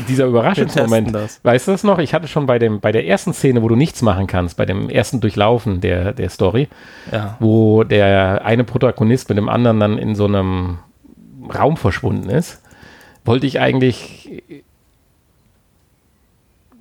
[0.09, 1.13] dieser Überraschungsmoment,
[1.43, 1.99] weißt du das noch?
[1.99, 4.67] Ich hatte schon bei, dem, bei der ersten Szene, wo du nichts machen kannst, bei
[4.67, 6.69] dem ersten Durchlaufen der, der Story,
[7.11, 7.37] Ja.
[7.41, 10.79] wo der eine Protagonist mit dem anderen dann in so einem
[11.55, 12.63] Raum verschwunden ist,
[13.25, 14.42] wollte ich eigentlich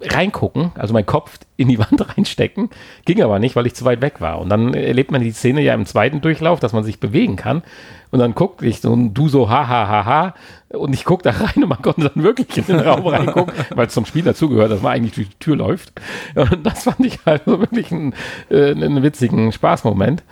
[0.04, 2.70] reingucken, also meinen Kopf in die Wand reinstecken,
[3.06, 4.40] ging aber nicht, weil ich zu weit weg war.
[4.40, 7.64] Und dann erlebt man die Szene ja im zweiten Durchlauf, dass man sich bewegen kann.
[8.12, 10.36] Und dann guckt ich so und du so ha ha ha ha
[10.70, 13.88] und ich gucke da rein und man konnte dann wirklich in den Raum reingucken, weil
[13.88, 15.94] es zum Spiel dazugehört, dass man eigentlich durch die Tür läuft.
[16.36, 18.14] Und das fand ich halt so wirklich einen,
[18.50, 20.24] äh, einen witzigen Spaßmoment.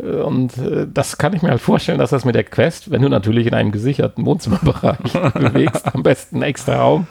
[0.00, 3.08] Und äh, das kann ich mir halt vorstellen, dass das mit der Quest, wenn du
[3.08, 7.06] natürlich in einem gesicherten Wohnzimmerbereich bewegst, am besten einen extra Raum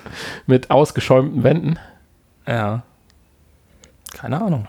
[0.48, 1.78] mit ausgeschäumten Wänden.
[2.48, 2.84] Ja.
[4.14, 4.68] Keine Ahnung.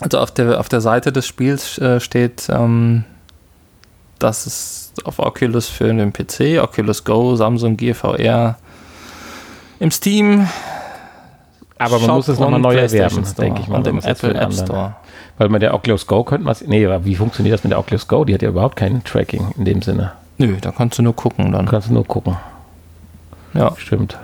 [0.00, 3.04] Also auf der, auf der Seite des Spiels äh, steht, ähm,
[4.18, 8.58] dass es auf Oculus für den PC, Oculus Go, Samsung Gear VR
[9.80, 10.48] im Steam
[11.78, 13.78] Aber man Shop muss es nochmal neu erwerben, denke ich mal.
[13.78, 14.96] Und im Apple App Store.
[15.38, 16.56] Weil mit der Oculus Go könnte man.
[16.66, 18.24] Nee, aber wie funktioniert das mit der Oculus Go?
[18.24, 20.12] Die hat ja überhaupt kein Tracking in dem Sinne.
[20.38, 21.66] Nö, da kannst du nur gucken dann.
[21.66, 22.36] Du kannst nur gucken.
[23.52, 24.18] Ja, Stimmt.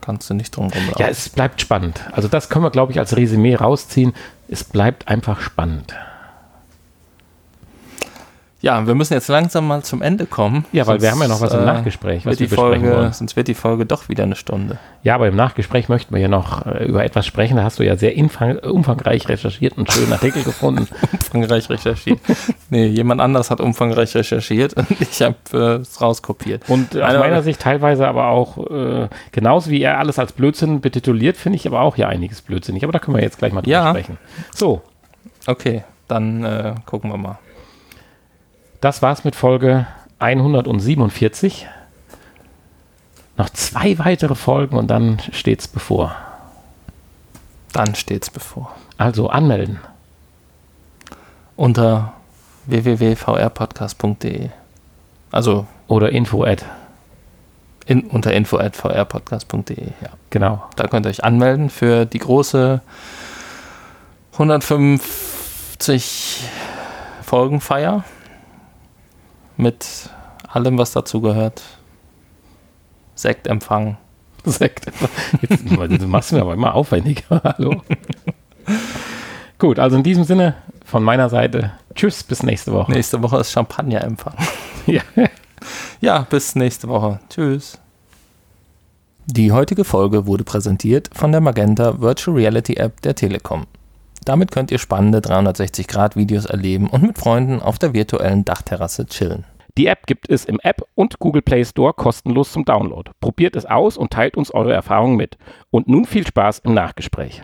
[0.00, 0.94] kannst du nicht drum rumlaufen.
[0.98, 2.00] Ja, es bleibt spannend.
[2.12, 4.12] Also das können wir, glaube ich, als Resümee rausziehen.
[4.48, 5.94] Es bleibt einfach spannend.
[8.64, 10.64] Ja, wir müssen jetzt langsam mal zum Ende kommen.
[10.72, 13.12] Ja, weil wir haben ja noch was im äh, Nachgespräch, was wir besprechen Folge, wollen.
[13.12, 14.78] Sonst wird die Folge doch wieder eine Stunde.
[15.02, 17.58] Ja, aber im Nachgespräch möchten wir ja noch äh, über etwas sprechen.
[17.58, 20.88] Da hast du ja sehr umfangreich recherchiert und einen schönen Artikel gefunden.
[21.12, 22.18] Umfangreich recherchiert.
[22.70, 26.62] nee, jemand anders hat umfangreich recherchiert und ich habe äh, es rauskopiert.
[26.68, 30.80] Und aus Einer- meiner Sicht teilweise aber auch, äh, genauso wie er alles als Blödsinn
[30.80, 32.82] betituliert, finde ich aber auch ja einiges blödsinnig.
[32.82, 33.90] Aber da können wir jetzt gleich mal drüber Ja.
[33.90, 34.16] sprechen.
[34.54, 34.80] So,
[35.46, 37.38] Okay, dann äh, gucken wir mal.
[38.84, 39.86] Das war's mit Folge
[40.18, 41.66] 147.
[43.38, 46.14] Noch zwei weitere Folgen und dann steht's bevor.
[47.72, 48.76] Dann steht's bevor.
[48.98, 49.80] Also anmelden.
[51.56, 52.12] Unter
[52.66, 54.50] www.vrpodcast.de.
[55.30, 56.66] Also Oder info at.
[57.86, 60.10] in, unter info.vrpodcast.de, ja.
[60.28, 60.62] Genau.
[60.76, 62.82] Da könnt ihr euch anmelden für die große
[64.34, 66.44] 150
[67.22, 68.04] Folgenfeier
[69.56, 70.10] mit
[70.48, 71.62] allem, was dazu gehört.
[73.14, 73.96] Sektempfang.
[74.44, 74.86] Sekt.
[75.40, 77.40] Jetzt, du machst mir aber immer aufwendiger.
[77.44, 77.82] Hallo.
[79.58, 81.72] Gut, also in diesem Sinne von meiner Seite.
[81.94, 82.92] Tschüss, bis nächste Woche.
[82.92, 84.34] Nächste Woche ist Champagnerempfang.
[84.86, 85.00] Ja.
[86.02, 87.18] Ja, bis nächste Woche.
[87.30, 87.78] Tschüss.
[89.24, 93.64] Die heutige Folge wurde präsentiert von der Magenta Virtual Reality App der Telekom.
[94.24, 99.44] Damit könnt ihr spannende 360-Grad-Videos erleben und mit Freunden auf der virtuellen Dachterrasse chillen.
[99.76, 103.10] Die App gibt es im App und Google Play Store kostenlos zum Download.
[103.20, 105.36] Probiert es aus und teilt uns eure Erfahrungen mit.
[105.70, 107.42] Und nun viel Spaß im Nachgespräch.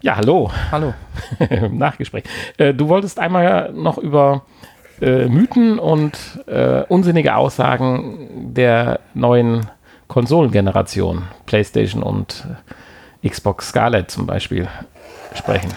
[0.00, 0.50] Ja, hallo.
[0.70, 0.94] Hallo.
[1.50, 2.24] Im Nachgespräch.
[2.56, 4.42] Äh, du wolltest einmal noch über
[5.00, 9.66] äh, Mythen und äh, unsinnige Aussagen der neuen
[10.08, 12.72] Konsolengeneration, PlayStation und äh,
[13.26, 14.68] Xbox Scarlett zum Beispiel,
[15.34, 15.72] sprechen.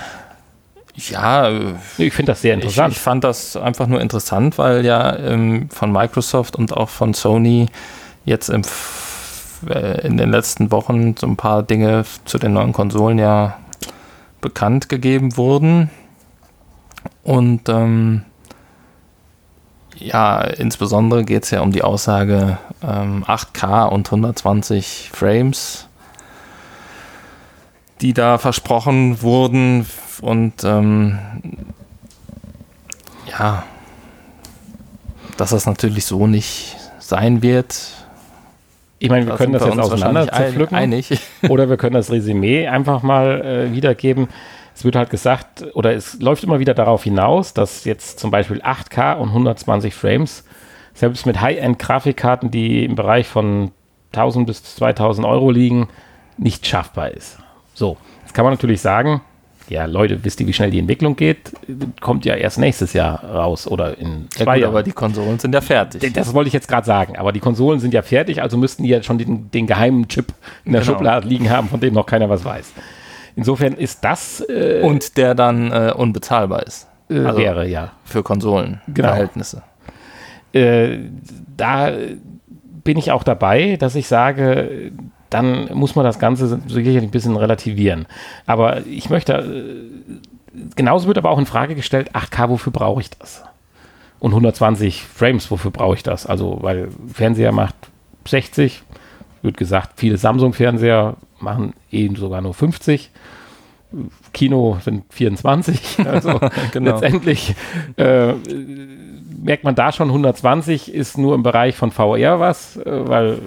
[0.95, 2.93] Ja, äh, Ich finde das sehr ich, interessant.
[2.93, 7.67] ich fand das einfach nur interessant, weil ja ähm, von Microsoft und auch von Sony
[8.25, 8.61] jetzt im,
[9.67, 13.57] äh, in den letzten Wochen so ein paar Dinge zu den neuen Konsolen ja
[14.41, 15.89] bekannt gegeben wurden.
[17.23, 18.23] Und ähm,
[19.95, 25.87] ja, insbesondere geht es ja um die Aussage ähm, 8K und 120 Frames,
[28.01, 29.85] die da versprochen wurden.
[30.21, 31.19] Und ähm,
[33.27, 33.63] ja,
[35.37, 37.75] dass das natürlich so nicht sein wird.
[38.99, 40.77] ich meine, wir da können das jetzt auseinander zerpflücken.
[40.77, 41.19] einig.
[41.49, 44.27] Oder wir können das Resümee einfach mal äh, wiedergeben.
[44.73, 48.61] Es wird halt gesagt, oder es läuft immer wieder darauf hinaus, dass jetzt zum Beispiel
[48.61, 50.45] 8K und 120 Frames,
[50.93, 53.71] selbst mit High-End-Grafikkarten, die im Bereich von
[54.13, 55.89] 1000 bis 2000 Euro liegen,
[56.37, 57.37] nicht schaffbar ist.
[57.73, 59.21] So, jetzt kann man natürlich sagen,
[59.69, 61.53] ja, Leute, wisst ihr, wie schnell die Entwicklung geht?
[62.01, 64.71] Kommt ja erst nächstes Jahr raus oder in Ja, zwei gut, Jahren.
[64.71, 66.11] aber die Konsolen sind ja fertig.
[66.13, 68.89] Das wollte ich jetzt gerade sagen, aber die Konsolen sind ja fertig, also müssten die
[68.89, 70.33] ja schon den, den geheimen Chip
[70.65, 70.93] in der Genau.
[70.93, 72.73] Schublade liegen haben, von dem noch keiner was weiß.
[73.37, 76.87] Insofern ist das äh, Und der dann äh, unbezahlbar ist.
[77.09, 77.91] äh, also- wäre ja.
[78.03, 79.61] Für Konsolenverhältnisse.
[80.51, 80.97] Äh,
[81.55, 81.91] da
[82.83, 84.91] bin ich auch dabei, dass ich sage,
[85.31, 88.05] dann muss man das Ganze sicherlich ein bisschen relativieren.
[88.45, 93.09] Aber ich möchte, äh, genauso wird aber auch in Frage gestellt, 8K, wofür brauche ich
[93.09, 93.43] das?
[94.19, 96.27] Und 120 Frames, wofür brauche ich das?
[96.27, 97.75] Also, weil Fernseher macht
[98.27, 98.83] 60,
[99.41, 103.09] wird gesagt, viele Samsung-Fernseher machen eben sogar nur 50.
[104.33, 105.97] Kino sind 24.
[106.05, 106.39] Also
[106.71, 106.91] Genau.
[106.91, 107.55] letztendlich
[107.97, 108.33] äh,
[109.41, 113.39] merkt man da schon, 120 ist nur im Bereich von VR was, äh, weil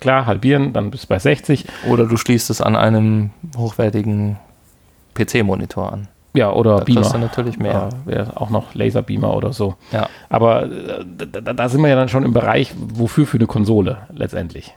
[0.00, 1.66] klar, halbieren, dann bist du bei 60.
[1.88, 4.36] Oder du schließt es an einem hochwertigen
[5.14, 6.08] PC-Monitor an.
[6.34, 7.00] Ja, oder Da Beamer.
[7.10, 7.88] du natürlich mehr.
[8.06, 9.74] Ja, auch noch Laserbeamer oder so.
[9.92, 10.08] Ja.
[10.28, 13.46] Aber äh, da, da- da sind wir ja dann schon im Bereich, wofür für eine
[13.46, 14.74] Konsole letztendlich.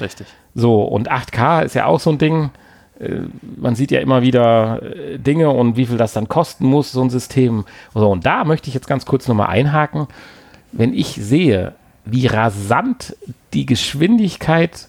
[0.00, 0.26] Richtig.
[0.54, 2.50] So, und 8K ist ja auch so ein Ding.
[2.98, 3.20] Äh,
[3.56, 7.00] Man sieht ja immer wieder äh, Dinge und wie viel das dann kosten muss, so
[7.02, 7.64] ein System.
[7.94, 10.08] So, und da möchte ich jetzt ganz kurz nochmal einhaken.
[10.72, 11.72] Wenn ich sehe,
[12.04, 13.16] wie rasant
[13.52, 14.88] die Geschwindigkeit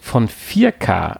[0.00, 1.18] von 4K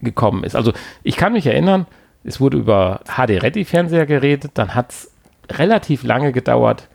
[0.00, 0.56] gekommen ist.
[0.56, 0.72] Also
[1.02, 1.86] ich kann mich erinnern,
[2.24, 5.10] es wurde über HD-Ready-Fernseher geredet, dann hat es
[5.50, 6.88] relativ lange gedauert,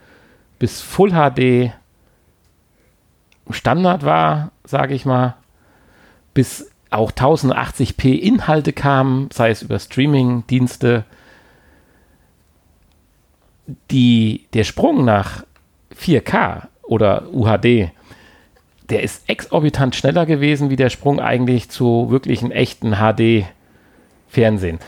[0.59, 1.73] bis Full HD
[3.49, 5.35] Standard war, sage ich mal.
[6.33, 11.05] bis auch 1080p Inhalte kamen, sei es über Streaming-Dienste,
[13.89, 15.45] die, der Sprung nach
[15.97, 17.89] 4K oder UHD,
[18.89, 24.79] der ist exorbitant schneller gewesen wie der Sprung eigentlich zu wirklichen echten HD-Fernsehen.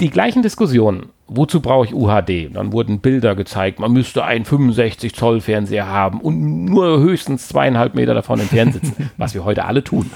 [0.00, 1.10] Die gleichen Diskussionen.
[1.28, 2.52] Wozu brauche ich UHD?
[2.52, 7.94] Dann wurden Bilder gezeigt, man müsste einen 65 Zoll Fernseher haben und nur höchstens zweieinhalb
[7.94, 10.10] Meter davon entfernt sitzen, was wir heute alle tun.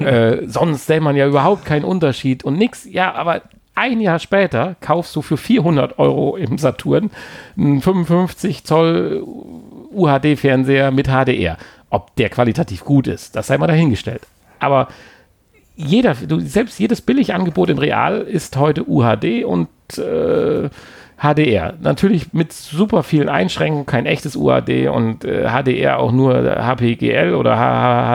[0.00, 2.84] äh, sonst sähe man ja überhaupt keinen Unterschied und nichts.
[2.84, 3.40] Ja, aber
[3.80, 7.10] ein Jahr später kaufst du für 400 Euro im Saturn
[7.56, 9.24] einen 55 Zoll
[9.90, 11.56] UHD-Fernseher mit HDR.
[11.88, 14.20] Ob der qualitativ gut ist, das sei mal dahingestellt.
[14.58, 14.88] Aber
[15.76, 20.68] jeder, du, selbst jedes Billigangebot in Real ist heute UHD und äh,
[21.16, 21.74] HDR.
[21.80, 27.56] Natürlich mit super vielen Einschränkungen, kein echtes UHD und äh, HDR auch nur HPGL oder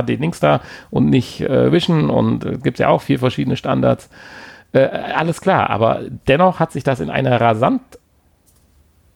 [0.04, 0.62] HD Links da
[0.92, 4.10] und nicht äh, Vision und äh, gibt es ja auch vier verschiedene Standards.
[4.76, 7.82] Äh, alles klar, aber dennoch hat sich das in einer rasant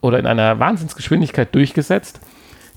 [0.01, 2.22] oder in einer Wahnsinnsgeschwindigkeit durchgesetzt.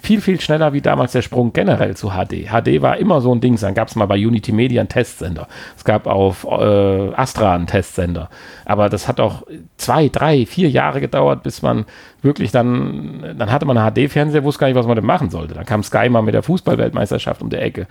[0.01, 2.49] Viel, viel schneller wie damals der Sprung generell zu HD.
[2.49, 3.57] HD war immer so ein Ding.
[3.61, 5.47] Dann gab es mal bei Unity Media einen Testsender.
[5.77, 8.29] Es gab auf äh, Astra einen Testsender.
[8.65, 9.45] Aber das hat auch
[9.77, 11.85] zwei, drei, vier Jahre gedauert, bis man
[12.21, 15.55] wirklich dann, dann hatte man einen HD-Fernseher, wusste gar nicht, was man denn machen sollte.
[15.55, 17.87] Dann kam Sky mal mit der Fußballweltmeisterschaft um die Ecke,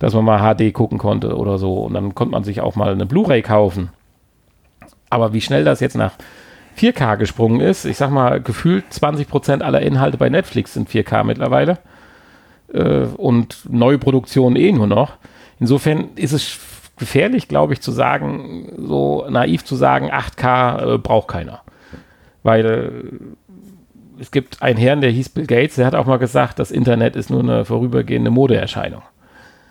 [0.00, 1.84] dass man mal HD gucken konnte oder so.
[1.84, 3.90] Und dann konnte man sich auch mal eine Blu-ray kaufen.
[5.12, 6.14] Aber wie schnell das jetzt nach
[6.78, 11.76] 4K gesprungen ist, ich sag mal, gefühlt 20% aller Inhalte bei Netflix sind 4K mittlerweile.
[12.72, 15.18] Äh, und neue Produktionen eh nur noch.
[15.60, 16.58] Insofern ist es
[16.96, 21.60] gefährlich, glaube ich, zu sagen, so naiv zu sagen, 8K äh, braucht keiner.
[22.42, 22.90] Weil äh,
[24.18, 27.16] es gibt einen Herrn, der hieß Bill Gates, der hat auch mal gesagt, das Internet
[27.16, 29.02] ist nur eine vorübergehende Modeerscheinung.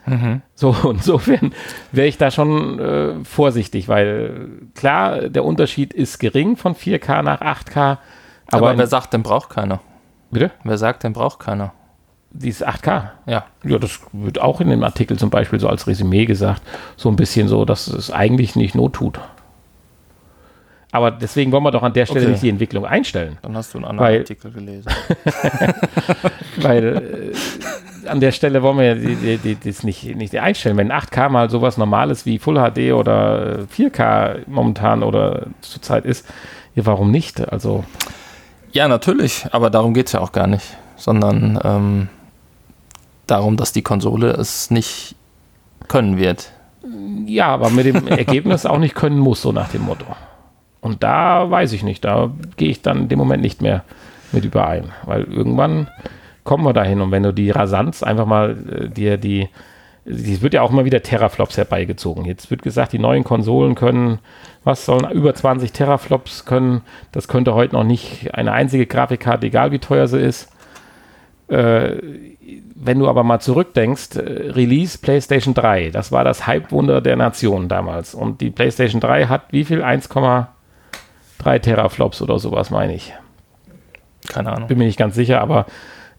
[0.05, 0.41] Mhm.
[0.55, 1.53] So, insofern
[1.91, 7.41] wäre ich da schon äh, vorsichtig, weil klar, der Unterschied ist gering von 4K nach
[7.41, 7.97] 8K.
[8.47, 9.79] Aber, aber wer sagt, denn braucht keiner?
[10.31, 10.51] Bitte?
[10.63, 11.73] Wer sagt, denn braucht keiner?
[12.31, 13.09] Dieses 8K?
[13.25, 13.45] Ja.
[13.63, 16.61] Ja, das wird auch in dem Artikel zum Beispiel so als Resümee gesagt.
[16.95, 19.19] So ein bisschen so, dass es eigentlich nicht not tut.
[20.91, 22.31] Aber deswegen wollen wir doch an der Stelle okay.
[22.31, 23.37] nicht die Entwicklung einstellen.
[23.41, 24.91] Dann hast du einen anderen weil, Artikel gelesen.
[26.57, 27.33] weil
[28.05, 30.75] äh, an der Stelle wollen wir ja die, die, die, das nicht, nicht einstellen.
[30.75, 36.27] Wenn 8K mal sowas Normales wie Full HD oder 4K momentan oder zurzeit ist,
[36.75, 37.51] ja, warum nicht?
[37.51, 37.85] Also.
[38.73, 42.09] Ja, natürlich, aber darum geht es ja auch gar nicht, sondern ähm,
[43.27, 45.15] darum, dass die Konsole es nicht
[45.87, 46.51] können wird.
[47.25, 50.05] Ja, aber mit dem Ergebnis auch nicht können muss, so nach dem Motto.
[50.81, 53.83] Und da weiß ich nicht, da gehe ich dann in dem Moment nicht mehr
[54.31, 55.87] mit überein, weil irgendwann
[56.43, 59.49] kommen wir dahin und wenn du die Rasanz einfach mal äh, dir die,
[60.05, 62.25] es wird ja auch immer wieder Teraflops herbeigezogen.
[62.25, 64.17] Jetzt wird gesagt, die neuen Konsolen können,
[64.63, 66.81] was sollen über 20 Teraflops können.
[67.11, 70.51] Das könnte heute noch nicht eine einzige Grafikkarte, egal wie teuer sie ist.
[71.49, 71.97] Äh,
[72.73, 77.67] wenn du aber mal zurückdenkst, äh, Release PlayStation 3, das war das Hype-Wunder der Nation
[77.67, 78.15] damals.
[78.15, 79.83] Und die PlayStation 3 hat wie viel?
[79.83, 80.09] 1,
[81.41, 83.13] drei Teraflops oder sowas, meine ich.
[84.27, 84.67] Keine Ahnung.
[84.67, 85.65] Bin mir nicht ganz sicher, aber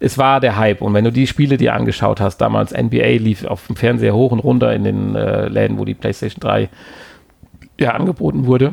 [0.00, 0.82] es war der Hype.
[0.82, 4.32] Und wenn du die Spiele dir angeschaut hast, damals NBA lief auf dem Fernseher hoch
[4.32, 6.68] und runter in den äh, Läden, wo die PlayStation 3
[7.78, 8.72] ja angeboten wurde.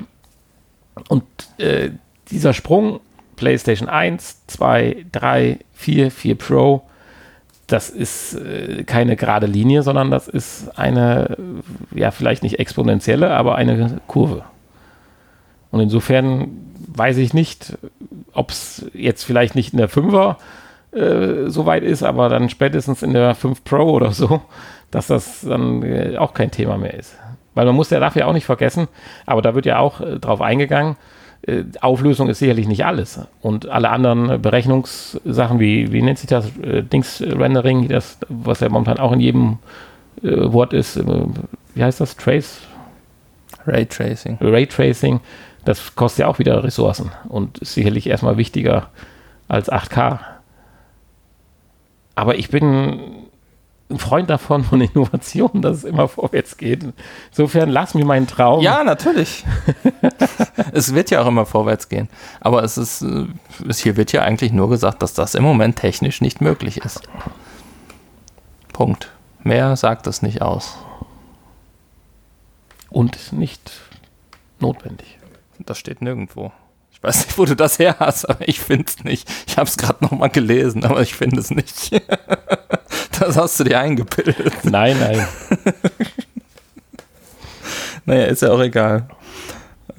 [1.07, 1.23] Und
[1.59, 1.91] äh,
[2.31, 2.99] dieser Sprung,
[3.35, 6.83] PlayStation 1, 2, 3, 4, 4 Pro,
[7.67, 11.37] das ist äh, keine gerade Linie, sondern das ist eine,
[11.93, 14.43] ja, vielleicht nicht exponentielle, aber eine Kurve.
[15.71, 16.49] Und insofern
[16.87, 17.77] weiß ich nicht,
[18.33, 20.37] ob es jetzt vielleicht nicht in der 5er
[20.91, 24.41] äh, so weit ist, aber dann spätestens in der 5 Pro oder so,
[24.91, 27.15] dass das dann äh, auch kein Thema mehr ist.
[27.53, 28.87] Weil man muss ja dafür auch nicht vergessen,
[29.25, 30.95] aber da wird ja auch äh, drauf eingegangen,
[31.43, 33.19] äh, Auflösung ist sicherlich nicht alles.
[33.41, 38.99] Und alle anderen Berechnungssachen, wie, wie nennt sich das, äh, Dings-Rendering, das, was ja momentan
[38.99, 39.59] auch in jedem
[40.23, 40.99] äh, Wort ist,
[41.75, 42.61] wie heißt das, Trace?
[43.67, 44.37] Raytracing.
[44.41, 45.19] Raytracing
[45.69, 48.89] das kostet ja auch wieder Ressourcen und ist sicherlich erstmal wichtiger
[49.47, 50.17] als 8K.
[52.15, 53.27] Aber ich bin
[53.91, 56.83] ein Freund davon, von Innovation, dass es immer vorwärts geht.
[57.29, 58.63] Insofern lass mir meinen Traum.
[58.63, 59.45] Ja, natürlich.
[60.71, 62.09] es wird ja auch immer vorwärts gehen.
[62.39, 63.05] Aber es ist,
[63.67, 67.03] es hier wird ja eigentlich nur gesagt, dass das im Moment technisch nicht möglich ist.
[68.73, 69.11] Punkt.
[69.43, 70.79] Mehr sagt es nicht aus.
[72.89, 73.71] Und nicht
[74.59, 75.18] notwendig.
[75.59, 76.51] Das steht nirgendwo.
[76.91, 79.29] Ich weiß nicht, wo du das her hast, aber ich finde es nicht.
[79.47, 82.01] Ich habe es gerade nochmal gelesen, aber ich finde es nicht.
[83.19, 84.63] Das hast du dir eingebildet.
[84.63, 85.27] Nein, nein.
[88.05, 89.07] Naja, ist ja auch egal.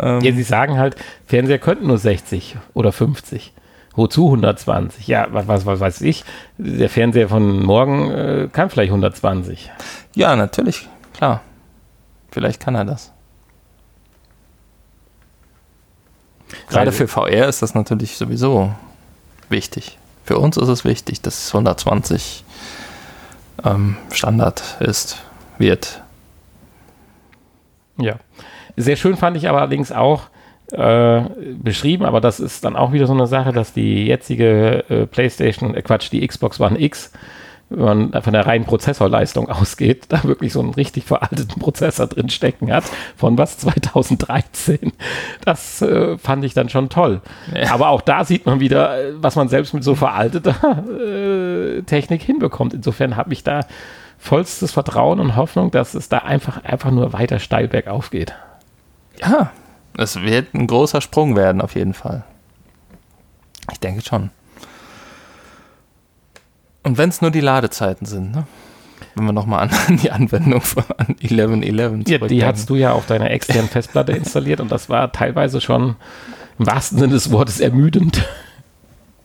[0.01, 0.97] Ja, sie sagen halt,
[1.27, 3.53] Fernseher könnten nur 60 oder 50.
[3.95, 5.07] Wozu 120?
[5.07, 6.25] Ja, was, was, was weiß ich.
[6.57, 9.71] Der Fernseher von morgen äh, kann vielleicht 120.
[10.17, 11.43] Ja, natürlich, klar.
[12.31, 13.13] Vielleicht kann er das.
[16.69, 18.75] Gerade für VR ist das natürlich sowieso
[19.49, 19.99] wichtig.
[20.25, 22.45] Für uns ist es wichtig, dass 120
[23.65, 25.23] ähm, Standard ist,
[25.59, 26.03] wird.
[27.99, 28.17] Ja.
[28.77, 30.25] Sehr schön fand ich aber allerdings auch
[30.73, 31.23] äh,
[31.55, 35.75] beschrieben, aber das ist dann auch wieder so eine Sache, dass die jetzige äh, PlayStation,
[35.75, 37.13] äh, Quatsch, die Xbox One X,
[37.71, 42.29] wenn man von der reinen Prozessorleistung ausgeht, da wirklich so einen richtig veralteten Prozessor drin
[42.29, 42.85] stecken hat,
[43.17, 44.93] von was 2013.
[45.45, 47.21] Das äh, fand ich dann schon toll.
[47.55, 47.73] Ja.
[47.73, 52.23] Aber auch da sieht man wieder, äh, was man selbst mit so veralteter äh, Technik
[52.23, 52.75] hinbekommt.
[52.75, 53.61] Insofern habe ich da
[54.19, 58.35] vollstes Vertrauen und Hoffnung, dass es da einfach, einfach nur weiter steil bergauf geht.
[59.21, 59.51] Ja,
[59.97, 62.25] es wird ein großer Sprung werden, auf jeden Fall.
[63.73, 64.31] Ich denke schon.
[66.83, 68.47] Und wenn es nur die Ladezeiten sind, ne?
[69.15, 73.07] Wenn wir nochmal an die Anwendung von an 11.11 Ja, die hast du ja auf
[73.07, 75.97] deiner externen Festplatte installiert und das war teilweise schon
[76.59, 78.27] im wahrsten Sinne des Wortes ermüdend.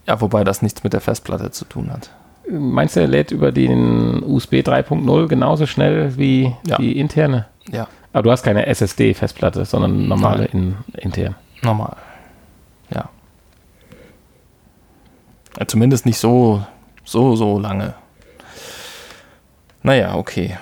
[0.06, 2.10] Ja, wobei das nichts mit der Festplatte zu tun hat.
[2.50, 6.76] Meinst du, er lädt über den USB 3.0 genauso schnell wie Ja.
[6.78, 7.46] die interne?
[7.70, 11.34] Ja, Aber du hast keine SSD-Festplatte, sondern normale in, intern.
[11.62, 11.96] normal.
[12.90, 13.08] Ja.
[15.58, 15.66] ja.
[15.66, 16.64] Zumindest nicht so,
[17.06, 17.94] so, so lange.
[19.82, 20.58] Naja, okay.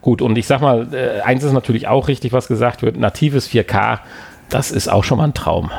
[0.00, 3.48] Gut, und ich sag mal, äh, eins ist natürlich auch richtig, was gesagt wird, natives
[3.48, 4.00] 4K,
[4.48, 5.70] das ist auch schon mal ein Traum.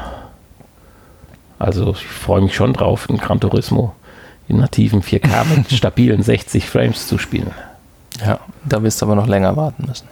[1.59, 3.93] Also ich freue mich schon drauf, in Gran Turismo
[4.51, 7.51] in nativen 4K mit stabilen 60 Frames zu spielen.
[8.23, 10.07] Ja, da wirst du aber noch länger warten müssen.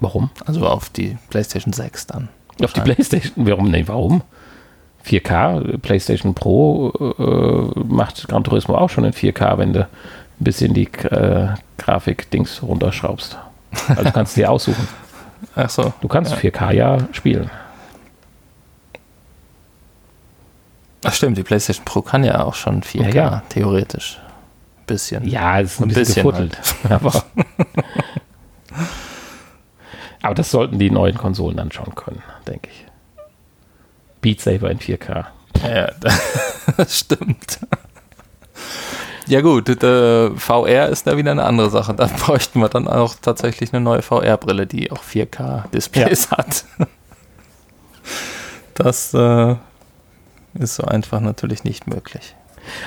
[0.00, 0.30] Warum?
[0.44, 2.28] Also auf die PlayStation 6 dann.
[2.62, 3.46] Auf die PlayStation.
[3.46, 3.70] Warum?
[3.70, 4.22] Nee, warum?
[5.08, 9.86] 4K, äh, PlayStation Pro äh, macht Gran Turismo auch schon in 4K, wenn du ein
[10.38, 11.48] bisschen die äh,
[11.78, 13.36] Grafik-Dings runterschraubst.
[13.88, 14.86] Also du kannst dir aussuchen.
[15.54, 15.92] Ach so.
[16.00, 16.38] Du kannst Ja.
[16.38, 17.50] 4K ja spielen.
[21.04, 23.42] Ach stimmt, die PlayStation Pro kann ja auch schon 4K, Ja, ja.
[23.48, 24.18] theoretisch.
[24.86, 25.28] Bisschen.
[25.28, 26.58] Ja, es ist ein, Ein bisschen, bisschen gefuttelt.
[26.88, 27.12] Aber,
[30.22, 32.86] aber das sollten die neuen Konsolen dann schon können, denke ich.
[34.20, 35.26] Beat Saber in 4K.
[35.62, 35.90] Ja,
[36.76, 37.58] das stimmt.
[39.26, 41.94] Ja gut, VR ist da wieder eine andere Sache.
[41.94, 46.64] Da bräuchten wir dann auch tatsächlich eine neue VR-Brille, die auch 4K-Displays hat.
[48.74, 49.56] Das äh,
[50.54, 52.34] ist so einfach natürlich nicht möglich.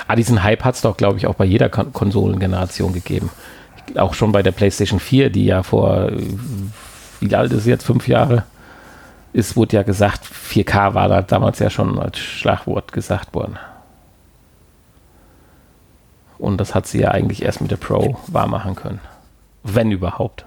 [0.08, 3.30] Ah, diesen Hype hat es doch, glaube ich, auch bei jeder Kon Konsolengeneration gegeben.
[3.96, 6.22] Auch schon bei der PlayStation 4, die ja vor, äh,
[7.20, 8.44] wie alt ist sie jetzt, fünf Jahre,
[9.32, 13.58] ist, wurde ja gesagt, 4K war da damals ja schon als Schlagwort gesagt worden.
[16.38, 19.00] Und das hat sie ja eigentlich erst mit der Pro wahr machen können.
[19.62, 20.44] Wenn überhaupt.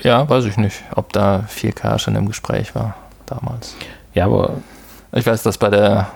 [0.00, 2.96] Ja, weiß ich nicht, ob da 4K schon im Gespräch war
[3.26, 3.76] damals.
[4.14, 4.56] Ja, aber
[5.12, 6.08] Ich weiß, dass bei der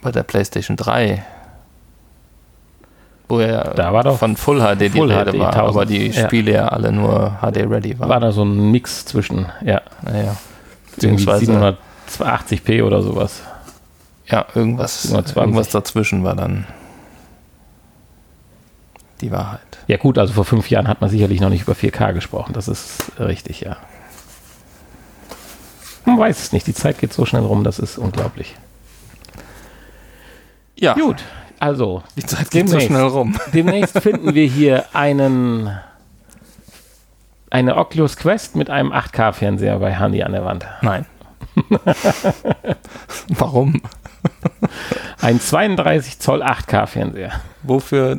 [0.00, 1.24] bei der PlayStation 3,
[3.28, 5.86] wo ja Da war doch von Full HD die Full Rede HD war, 1000, aber
[5.86, 6.24] die ja.
[6.26, 8.08] Spiele ja alle nur HD ready waren.
[8.08, 10.36] war da so ein Mix zwischen, ja, Naja.
[10.96, 11.76] irgendwie Beziehungsweise
[12.18, 13.42] 780p oder sowas.
[14.26, 15.36] ja, irgendwas, 720.
[15.36, 16.66] irgendwas dazwischen war dann
[19.20, 19.60] die Wahrheit.
[19.86, 22.52] Ja gut, also vor fünf Jahren hat man sicherlich noch nicht über 4K gesprochen.
[22.52, 23.76] Das ist richtig, ja.
[26.04, 26.66] Man weiß es nicht.
[26.66, 28.56] Die Zeit geht so schnell rum, das ist unglaublich.
[30.76, 31.22] Ja, Gut,
[31.62, 32.86] also die Zeit geht so Demnächst.
[32.88, 33.36] schnell rum.
[33.54, 35.70] demnächst finden wir hier einen
[37.50, 40.66] eine Oculus Quest mit einem 8K-Fernseher bei Hani an der Wand.
[40.80, 41.06] Nein.
[43.28, 43.80] Warum?
[45.20, 47.32] Ein 32 Zoll 8K-Fernseher.
[47.62, 48.16] Wofür?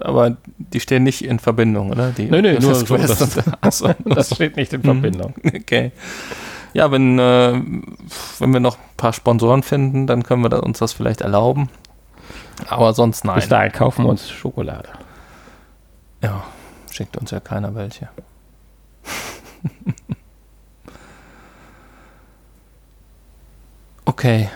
[0.00, 2.10] Aber die stehen nicht in Verbindung, oder?
[2.12, 3.90] Die Nö, nö, nur Oculus so, Quest das- und- Ach so.
[4.06, 5.34] Das steht nicht in Verbindung.
[5.44, 5.92] Okay.
[6.72, 7.60] Ja, wenn, äh,
[8.38, 11.68] wenn wir noch ein paar Sponsoren finden, dann können wir uns das vielleicht erlauben.
[12.68, 13.36] Aber sonst nein.
[13.36, 14.88] Bis dahin kaufen wir uns Schokolade.
[16.22, 16.44] Ja,
[16.90, 18.08] schickt uns ja keiner welche.
[24.04, 24.48] okay,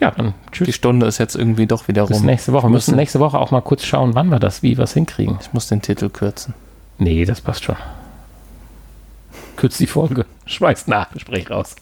[0.00, 0.74] Ja, dann die tschüss.
[0.74, 2.26] Stunde ist jetzt irgendwie doch wieder Bis rum.
[2.26, 2.66] nächste Woche.
[2.66, 5.38] Wir müssen nächste Woche auch mal kurz schauen, wann wir das, wie wir es hinkriegen.
[5.40, 6.54] Ich muss den Titel kürzen.
[6.98, 7.76] Nee, das passt schon.
[9.56, 10.26] Kürzt die Folge.
[10.46, 11.76] Schmeißt Nachgespräch raus.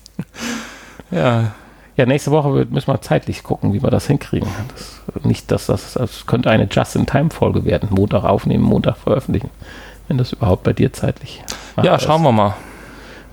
[1.10, 1.52] Ja,
[2.00, 4.48] Ja, nächste Woche müssen wir zeitlich gucken, wie wir das hinkriegen.
[4.68, 7.90] Das, nicht, dass das, das könnte eine Just-in-Time-Folge werden.
[7.92, 9.50] Montag aufnehmen, Montag veröffentlichen.
[10.08, 11.44] Wenn das überhaupt bei dir zeitlich
[11.82, 12.54] Ja, schauen wir mal.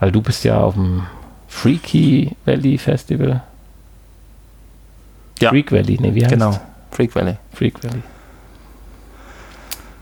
[0.01, 1.03] Weil du bist ja auf dem
[1.47, 3.41] Freaky Valley Festival.
[5.39, 5.51] Ja.
[5.51, 6.59] Freak Valley, ne, wie heißt Genau,
[6.91, 7.38] Freak Valley.
[7.53, 8.03] Freak Valley.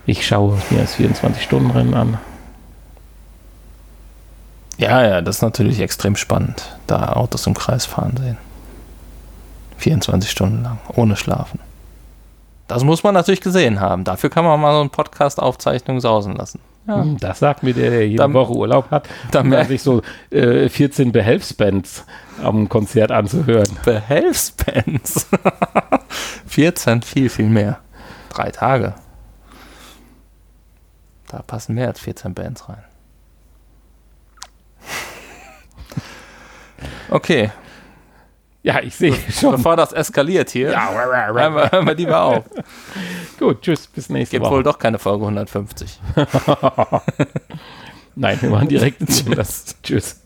[0.08, 2.18] Ich schaue mir das 24-Stunden-Rennen an.
[4.80, 8.38] Ja, ja, das ist natürlich extrem spannend, da Autos im Kreis fahren sehen.
[9.78, 11.60] 24 Stunden lang, ohne Schlafen.
[12.68, 14.04] Das muss man natürlich gesehen haben.
[14.04, 16.60] Dafür kann man mal so eine Podcast-Aufzeichnung sausen lassen.
[16.88, 17.02] Ja.
[17.02, 19.82] Hm, Das sagt mir der, der jede Dann- Woche Urlaub hat, dann um merk- sich
[19.84, 20.02] so
[20.32, 22.06] äh, 14 Behelfsbands
[22.44, 23.70] am Konzert anzuhören.
[23.86, 25.28] Behelfsbands.
[26.48, 27.80] 14, viel, viel mehr.
[28.30, 28.94] Drei Tage.
[31.28, 32.84] Da passen mehr als 14 Bands rein.
[37.10, 37.52] Okay,
[38.66, 39.58] ja, ich sehe schon.
[39.58, 42.46] Bevor das eskaliert hier, ja, hören, wir, hören wir lieber auf.
[43.40, 44.56] Gut, tschüss, bis nächste Gibt Woche.
[44.56, 46.00] Gibt wohl doch keine Folge 150.
[48.16, 50.20] Nein, wir machen direkt ins Tschüss.